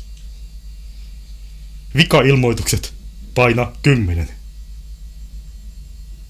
Vika-ilmoitukset, 1.96 2.94
paina 3.34 3.72
kymmenen. 3.82 4.28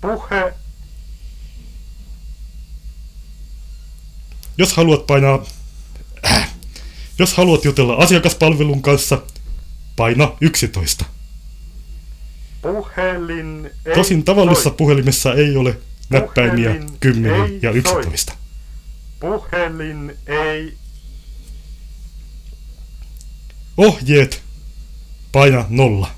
Puhe. 0.01 0.60
Jos 4.61 4.73
haluat 4.73 5.07
painaa... 5.07 5.45
Äh, 6.27 6.51
jos 7.19 7.35
haluat 7.35 7.65
jutella 7.65 7.95
asiakaspalvelun 7.95 8.83
kanssa, 8.83 9.23
paina 9.97 10.37
11. 10.41 11.05
Puhelin. 12.63 13.71
Ei 13.87 13.95
Tosin 13.95 14.25
tavallisessa 14.25 14.69
soi. 14.69 14.77
puhelimessa 14.77 15.35
ei 15.35 15.57
ole 15.57 15.79
näppäimiä 16.11 16.71
Puhelin 16.71 16.97
10 17.01 17.41
ei 17.41 17.59
ja 17.63 17.71
soi. 17.71 17.79
11. 17.79 18.33
Puhelin 19.21 20.17
ei. 20.27 20.77
Ohjeet, 23.77 24.43
paina 25.33 25.65
nolla. 25.69 26.11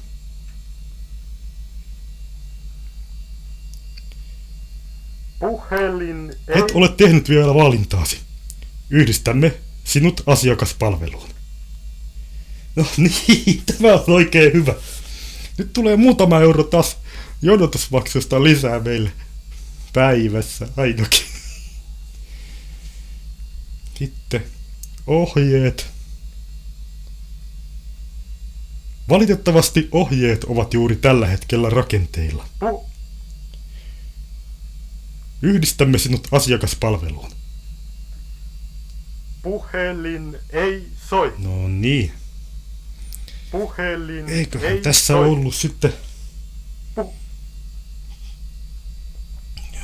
Puhelin 5.38 6.32
ei. 6.48 6.58
Et 6.58 6.70
ole 6.74 6.88
tehnyt 6.88 7.28
vielä 7.28 7.54
valintaasi. 7.54 8.31
Yhdistämme 8.92 9.54
sinut 9.84 10.22
asiakaspalveluun. 10.26 11.28
No 12.76 12.86
niin, 12.96 13.62
tämä 13.66 13.92
on 13.92 14.04
oikein 14.06 14.52
hyvä. 14.52 14.74
Nyt 15.58 15.72
tulee 15.72 15.96
muutama 15.96 16.40
euro 16.40 16.64
taas 16.64 16.96
jonotusmaksusta 17.42 18.44
lisää 18.44 18.80
meille 18.80 19.12
päivässä 19.92 20.68
ainakin. 20.76 21.20
Sitten 23.98 24.44
ohjeet. 25.06 25.86
Valitettavasti 29.08 29.88
ohjeet 29.92 30.44
ovat 30.44 30.74
juuri 30.74 30.96
tällä 30.96 31.26
hetkellä 31.26 31.70
rakenteilla. 31.70 32.48
Pu- 32.64 32.84
Yhdistämme 35.42 35.98
sinut 35.98 36.28
asiakaspalveluun. 36.30 37.41
Puhelin 39.42 40.38
ei 40.50 40.88
soi. 41.08 41.34
No 41.38 41.68
niin. 41.68 42.12
Puhelin 43.50 44.28
Eiköhän 44.28 44.68
ei 44.72 44.80
tässä 44.82 45.06
soi. 45.06 45.28
ollut 45.28 45.54
sitten... 45.54 45.94
Pu- 47.00 47.12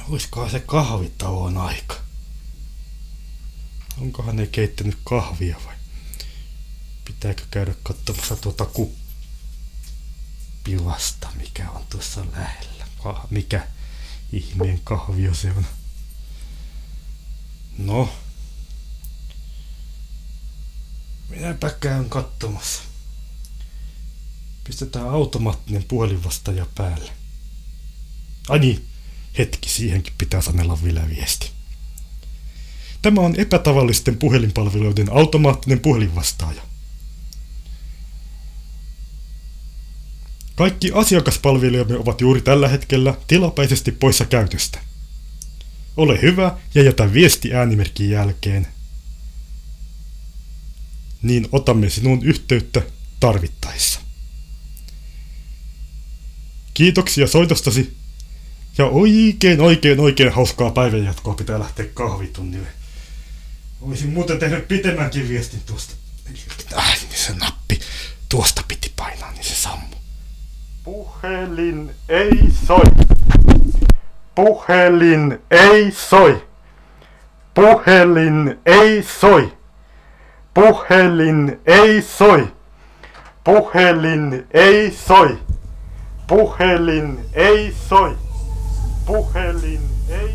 Olisikohan 0.09 0.50
se 0.50 0.61
kahvitauon 0.61 1.56
aika? 1.59 1.94
Onkohan 4.00 4.36
ne 4.36 4.46
keittänyt 4.46 4.98
kahvia 5.04 5.56
vai? 5.66 5.74
Pitääkö 7.04 7.42
käydä 7.50 7.74
katsomassa 7.82 8.36
tuota 8.36 8.66
kuppilasta, 10.64 11.28
mikä 11.36 11.70
on 11.70 11.84
tuossa 11.90 12.24
lähellä? 12.32 12.84
Kah- 12.98 13.26
mikä 13.30 13.66
ihmeen 14.32 14.80
kahvio 14.84 15.34
se 15.34 15.50
on? 15.50 15.66
No. 17.78 18.12
Minäpä 21.29 21.70
käyn 21.81 22.11
katsomassa. 22.11 22.83
Pistetään 24.64 25.09
automaattinen 25.09 25.85
puhelinvastaaja 25.85 26.66
päälle. 26.74 27.11
Ai 28.49 28.59
niin, 28.59 28.85
hetki, 29.39 29.68
siihenkin 29.68 30.12
pitää 30.18 30.41
sanella 30.41 30.79
vielä 30.85 31.09
viesti. 31.09 31.51
Tämä 33.03 33.20
on 33.20 33.35
epätavallisten 33.37 34.16
puhelinpalveluiden 34.16 35.12
automaattinen 35.12 35.81
puhelinvastaaja. 35.81 36.62
Kaikki 40.55 40.91
asiakaspalvelijamme 40.95 41.97
ovat 41.97 42.20
juuri 42.20 42.41
tällä 42.41 42.68
hetkellä 42.68 43.14
tilapäisesti 43.26 43.93
poissa 43.93 44.24
käytöstä. 44.24 44.79
Ole 45.97 46.22
hyvä 46.22 46.59
ja 46.74 46.83
jätä 46.83 47.12
viesti 47.12 47.55
äänimerkin 47.55 48.11
jälkeen. 48.11 48.66
Niin 51.22 51.48
otamme 51.52 51.90
sinun 51.90 52.22
yhteyttä 52.22 52.82
tarvittaessa. 53.20 54.00
Kiitoksia 56.74 57.26
soitostasi 57.26 57.96
ja 58.78 58.86
oikein, 58.86 59.60
oikein, 59.60 60.00
oikein 60.00 60.32
hauskaa 60.32 60.70
päivänjatkoa 60.70 61.34
pitää 61.34 61.58
lähteä 61.58 61.86
kahvitunnille. 61.94 62.68
Olisin 63.80 64.08
muuten 64.08 64.38
tehnyt 64.38 64.68
pitemmänkin 64.68 65.28
viestin 65.28 65.60
tuosta. 65.66 65.94
Äh, 66.78 66.98
niin 67.08 67.18
se 67.18 67.34
nappi. 67.34 67.80
Tuosta 68.28 68.62
piti 68.68 68.92
painaa, 68.96 69.32
niin 69.32 69.44
se 69.44 69.54
sammu. 69.54 69.96
Puhelin 70.84 71.90
ei 72.08 72.50
soi. 72.66 72.84
Puhelin 74.34 75.38
ei 75.50 75.92
soi. 75.92 76.48
Puhelin 77.54 78.58
ei 78.66 79.02
soi. 79.20 79.57
Puhelin 80.59 81.61
ei 81.66 82.02
soi. 82.02 82.48
Puhelin 83.44 84.46
ei 84.54 84.96
soi. 85.06 85.38
Puhelin 86.26 87.18
ei 87.32 87.74
soi. 87.88 88.16
Puhelin 89.06 89.80
ei 90.09 90.30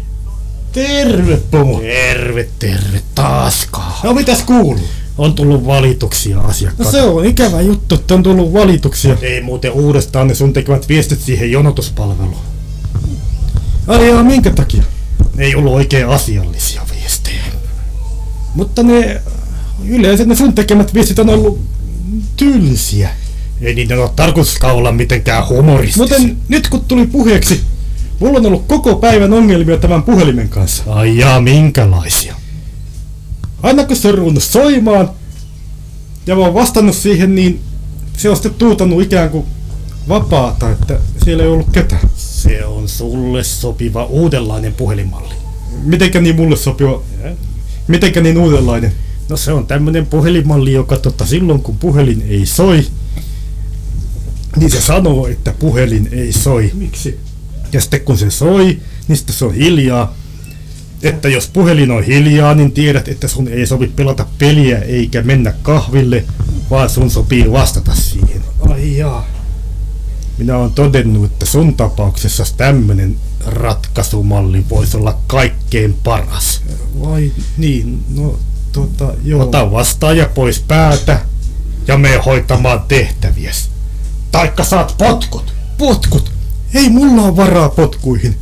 Terve, 0.71 1.37
Pomo. 1.51 1.79
Terve, 1.79 2.47
terve. 2.59 3.01
Taaskaan. 3.15 3.93
No 4.03 4.13
mitäs 4.13 4.43
kuuluu? 4.43 4.85
On 5.17 5.33
tullut 5.33 5.65
valituksia 5.65 6.41
asiakkailta. 6.41 6.97
No 6.97 7.03
se 7.03 7.09
on 7.09 7.25
ikävä 7.25 7.61
juttu, 7.61 7.95
että 7.95 8.13
on 8.13 8.23
tullut 8.23 8.53
valituksia. 8.53 9.17
Ei 9.21 9.41
muuten 9.41 9.71
uudestaan 9.71 10.27
ne 10.27 10.35
sun 10.35 10.53
tekemät 10.53 10.89
viestit 10.89 11.21
siihen 11.21 11.51
jonotuspalveluun. 11.51 12.41
Ai 13.87 14.09
jaa, 14.09 14.23
minkä 14.23 14.49
takia? 14.51 14.83
Ne 15.35 15.45
ei 15.45 15.55
ollut 15.55 15.73
oikein 15.73 16.09
asiallisia 16.09 16.81
viestejä. 16.91 17.43
Mutta 18.55 18.83
ne, 18.83 19.21
yleensä 19.87 20.25
ne 20.25 20.35
sun 20.35 20.53
tekemät 20.53 20.93
viestit 20.93 21.19
on 21.19 21.29
ollut 21.29 21.59
tylsiä. 22.37 23.09
Ei 23.61 23.75
niitä 23.75 23.95
ole 23.95 24.09
tarkoituskaan 24.15 24.75
olla 24.75 24.91
mitenkään 24.91 25.47
humoristisia. 25.47 26.19
Mutta 26.19 26.37
nyt 26.47 26.69
kun 26.69 26.85
tuli 26.85 27.07
puheeksi, 27.07 27.61
mulla 28.19 28.37
on 28.39 28.45
ollut 28.45 28.67
koko 28.67 28.95
päivän 28.95 29.33
ongelmia 29.33 29.77
tämän 29.77 30.03
puhelimen 30.03 30.49
kanssa. 30.49 30.83
Ai 30.87 31.17
jaa, 31.17 31.41
minkälaisia? 31.41 32.35
Aina 33.63 33.83
kun 33.83 33.95
se 33.95 34.07
on 34.07 34.13
ruvennut 34.13 34.43
soimaan, 34.43 35.09
ja 36.27 36.35
mä 36.35 36.41
oon 36.41 36.53
vastannut 36.53 36.95
siihen, 36.95 37.35
niin 37.35 37.59
se 38.17 38.29
on 38.29 38.35
sitten 38.35 38.53
tuutanut 38.53 39.01
ikään 39.01 39.29
kuin 39.29 39.45
vapaata, 40.09 40.71
että 40.71 40.99
siellä 41.23 41.43
ei 41.43 41.49
ollut 41.49 41.69
ketään. 41.71 42.09
Se 42.15 42.65
on 42.65 42.89
sulle 42.89 43.43
sopiva 43.43 44.05
uudenlainen 44.05 44.73
puhelinmalli. 44.73 45.33
Mitenkä 45.83 46.21
niin 46.21 46.35
mulle 46.35 46.55
sopiva? 46.55 47.01
Mitenkä 47.87 48.21
niin 48.21 48.37
uudenlainen? 48.37 48.93
No 49.33 49.37
se 49.37 49.53
on 49.53 49.67
tämmönen 49.67 50.05
puhelinmalli, 50.05 50.73
joka 50.73 50.97
totta 50.97 51.25
silloin 51.25 51.61
kun 51.61 51.77
puhelin 51.77 52.25
ei 52.29 52.45
soi, 52.45 52.87
niin 54.55 54.71
se 54.71 54.81
sanoo, 54.81 55.27
että 55.27 55.53
puhelin 55.59 56.09
ei 56.11 56.31
soi. 56.31 56.71
Miksi? 56.73 57.19
Ja 57.71 57.81
sitten 57.81 58.01
kun 58.01 58.17
se 58.17 58.29
soi, 58.29 58.81
niin 59.07 59.17
sitten 59.17 59.35
se 59.35 59.45
on 59.45 59.53
hiljaa. 59.53 60.15
Että 61.01 61.29
jos 61.29 61.47
puhelin 61.47 61.91
on 61.91 62.03
hiljaa, 62.03 62.55
niin 62.55 62.71
tiedät, 62.71 63.07
että 63.07 63.27
sun 63.27 63.47
ei 63.47 63.67
sovi 63.67 63.87
pelata 63.87 64.25
peliä 64.37 64.77
eikä 64.79 65.21
mennä 65.21 65.53
kahville, 65.61 66.25
vaan 66.69 66.89
sun 66.89 67.11
sopii 67.11 67.51
vastata 67.51 67.95
siihen. 67.95 68.41
Ai 68.69 68.97
jaa. 68.97 69.27
Minä 70.37 70.57
olen 70.57 70.71
todennut, 70.71 71.25
että 71.25 71.45
sun 71.45 71.75
tapauksessa 71.75 72.45
tämmönen 72.57 73.15
ratkaisumalli 73.45 74.65
voisi 74.69 74.97
olla 74.97 75.19
kaikkein 75.27 75.93
paras. 76.03 76.61
Vai 77.01 77.31
niin, 77.57 78.03
no 78.15 78.39
tota 78.73 79.13
joo. 79.23 79.43
Ota 79.43 79.71
vastaaja 79.71 80.29
pois 80.29 80.59
päältä 80.59 81.19
ja 81.87 81.97
mene 81.97 82.17
hoitamaan 82.17 82.81
tehtäviäs. 82.87 83.69
Taikka 84.31 84.63
saat 84.63 84.95
potkut. 84.97 85.53
Potkut? 85.77 86.31
Ei 86.73 86.89
mulla 86.89 87.21
ole 87.21 87.35
varaa 87.35 87.69
potkuihin. 87.69 88.37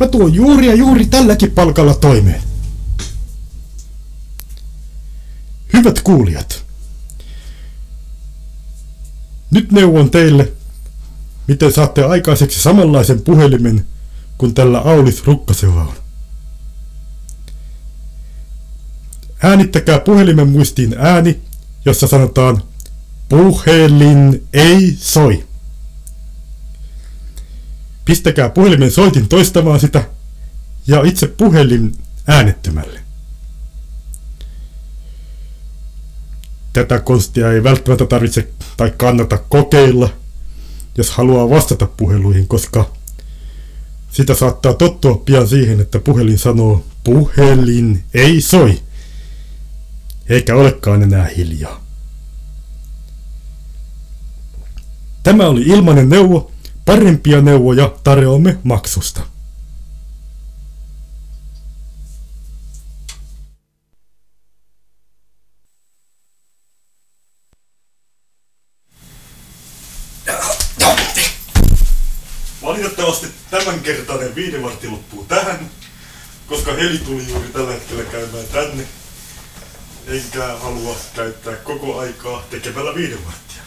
Mä 0.00 0.06
tuon 0.06 0.34
juuri 0.34 0.66
ja 0.66 0.74
juuri 0.74 1.06
tälläkin 1.06 1.50
palkalla 1.50 1.94
toimeen. 1.94 2.42
Hyvät 5.72 6.02
kuulijat. 6.02 6.64
Nyt 9.50 9.72
neuvon 9.72 10.10
teille, 10.10 10.52
miten 11.48 11.72
saatte 11.72 12.04
aikaiseksi 12.04 12.60
samanlaisen 12.62 13.22
puhelimen 13.22 13.86
kuin 14.38 14.54
tällä 14.54 14.78
Aulis 14.78 15.26
Rukkasella 15.26 15.80
on. 15.80 15.99
Äänittäkää 19.42 20.00
puhelimen 20.00 20.48
muistiin 20.48 20.94
ääni, 20.98 21.40
jossa 21.84 22.06
sanotaan 22.06 22.62
puhelin 23.28 24.48
ei 24.52 24.96
soi. 24.98 25.44
Pistäkää 28.04 28.48
puhelimen 28.48 28.90
soitin 28.90 29.28
toistamaan 29.28 29.80
sitä 29.80 30.04
ja 30.86 31.02
itse 31.02 31.26
puhelin 31.26 31.92
äänettömälle. 32.26 33.00
Tätä 36.72 37.00
konstia 37.00 37.52
ei 37.52 37.62
välttämättä 37.64 38.06
tarvitse 38.06 38.48
tai 38.76 38.92
kannata 38.96 39.38
kokeilla, 39.38 40.08
jos 40.98 41.10
haluaa 41.10 41.50
vastata 41.50 41.86
puheluihin, 41.86 42.48
koska 42.48 42.90
sitä 44.10 44.34
saattaa 44.34 44.74
tottua 44.74 45.22
pian 45.24 45.48
siihen, 45.48 45.80
että 45.80 45.98
puhelin 45.98 46.38
sanoo, 46.38 46.84
puhelin 47.04 48.04
ei 48.14 48.40
soi, 48.40 48.80
eikä 50.30 50.54
olekaan 50.54 51.02
enää 51.02 51.28
hiljaa. 51.36 51.84
Tämä 55.22 55.48
oli 55.48 55.62
ilmainen 55.62 56.08
neuvo, 56.08 56.52
parempia 56.84 57.40
neuvoja 57.40 57.94
tarjoamme 58.04 58.58
maksusta. 58.62 59.20
Valitettavasti 72.62 73.26
tämänkertainen 73.50 74.34
viidevartti 74.34 74.88
loppuu 74.88 75.24
tähän, 75.24 75.70
koska 76.46 76.72
Heli 76.72 76.98
tuli 76.98 77.28
juuri 77.28 77.48
tällä 77.48 77.72
hetkellä 77.72 78.02
käymään 78.02 78.44
tänne. 78.52 78.99
Enkä 80.10 80.56
halua 80.56 80.96
käyttää 81.14 81.56
koko 81.56 81.98
aikaa 81.98 82.42
tekemällä 82.50 82.94
viiden 82.94 83.24
varttia. 83.24 83.62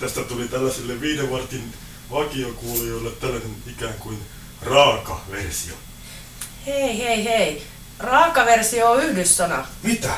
Tästä 0.00 0.22
tuli 0.22 0.48
tällaisille 0.48 1.00
viiden 1.00 1.30
vartin 1.30 1.74
vakiokuulijoille 2.10 3.10
tällainen 3.10 3.56
ikään 3.66 3.94
kuin 3.94 4.18
raaka 4.62 5.20
versio. 5.30 5.74
Hei, 6.66 6.98
hei, 6.98 7.24
hei. 7.24 7.66
Raaka 7.98 8.44
versio 8.44 8.90
on 8.90 9.02
yhdyssana. 9.02 9.66
Mitä? 9.82 10.14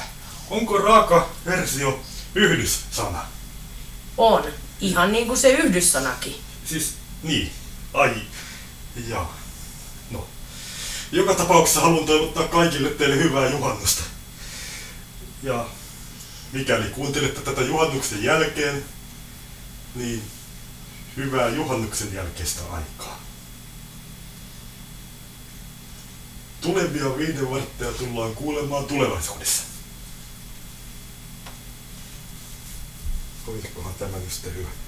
Onko 0.50 0.78
raaka 0.78 1.28
versio 1.46 2.00
yhdyssana? 2.34 3.24
On. 4.16 4.44
Ihan 4.80 5.12
niin 5.12 5.26
kuin 5.26 5.38
se 5.38 5.50
yhdyssanakin. 5.50 6.36
Siis, 6.64 6.94
niin. 7.22 7.50
Ai. 7.94 8.14
Ja. 9.08 9.26
No. 10.10 10.26
Joka 11.12 11.34
tapauksessa 11.34 11.80
haluan 11.80 12.06
toivottaa 12.06 12.48
kaikille 12.48 12.88
teille 12.88 13.16
hyvää 13.16 13.50
juhannusta. 13.50 14.15
Ja 15.42 15.66
mikäli 16.52 16.90
kuuntelette 16.90 17.40
tätä 17.40 17.60
juhannuksen 17.60 18.22
jälkeen, 18.22 18.84
niin 19.94 20.22
hyvää 21.16 21.48
juhannuksen 21.48 22.14
jälkeistä 22.14 22.60
aikaa. 22.70 23.20
Tulevia 26.60 27.18
viiden 27.18 27.50
vartteja 27.50 27.92
tullaan 27.92 28.34
kuulemaan 28.34 28.84
tulevaisuudessa. 28.84 29.62
Olisikohan 33.46 33.94
tämä 33.94 34.16
nyt 34.16 34.54
hyvä? 34.54 34.85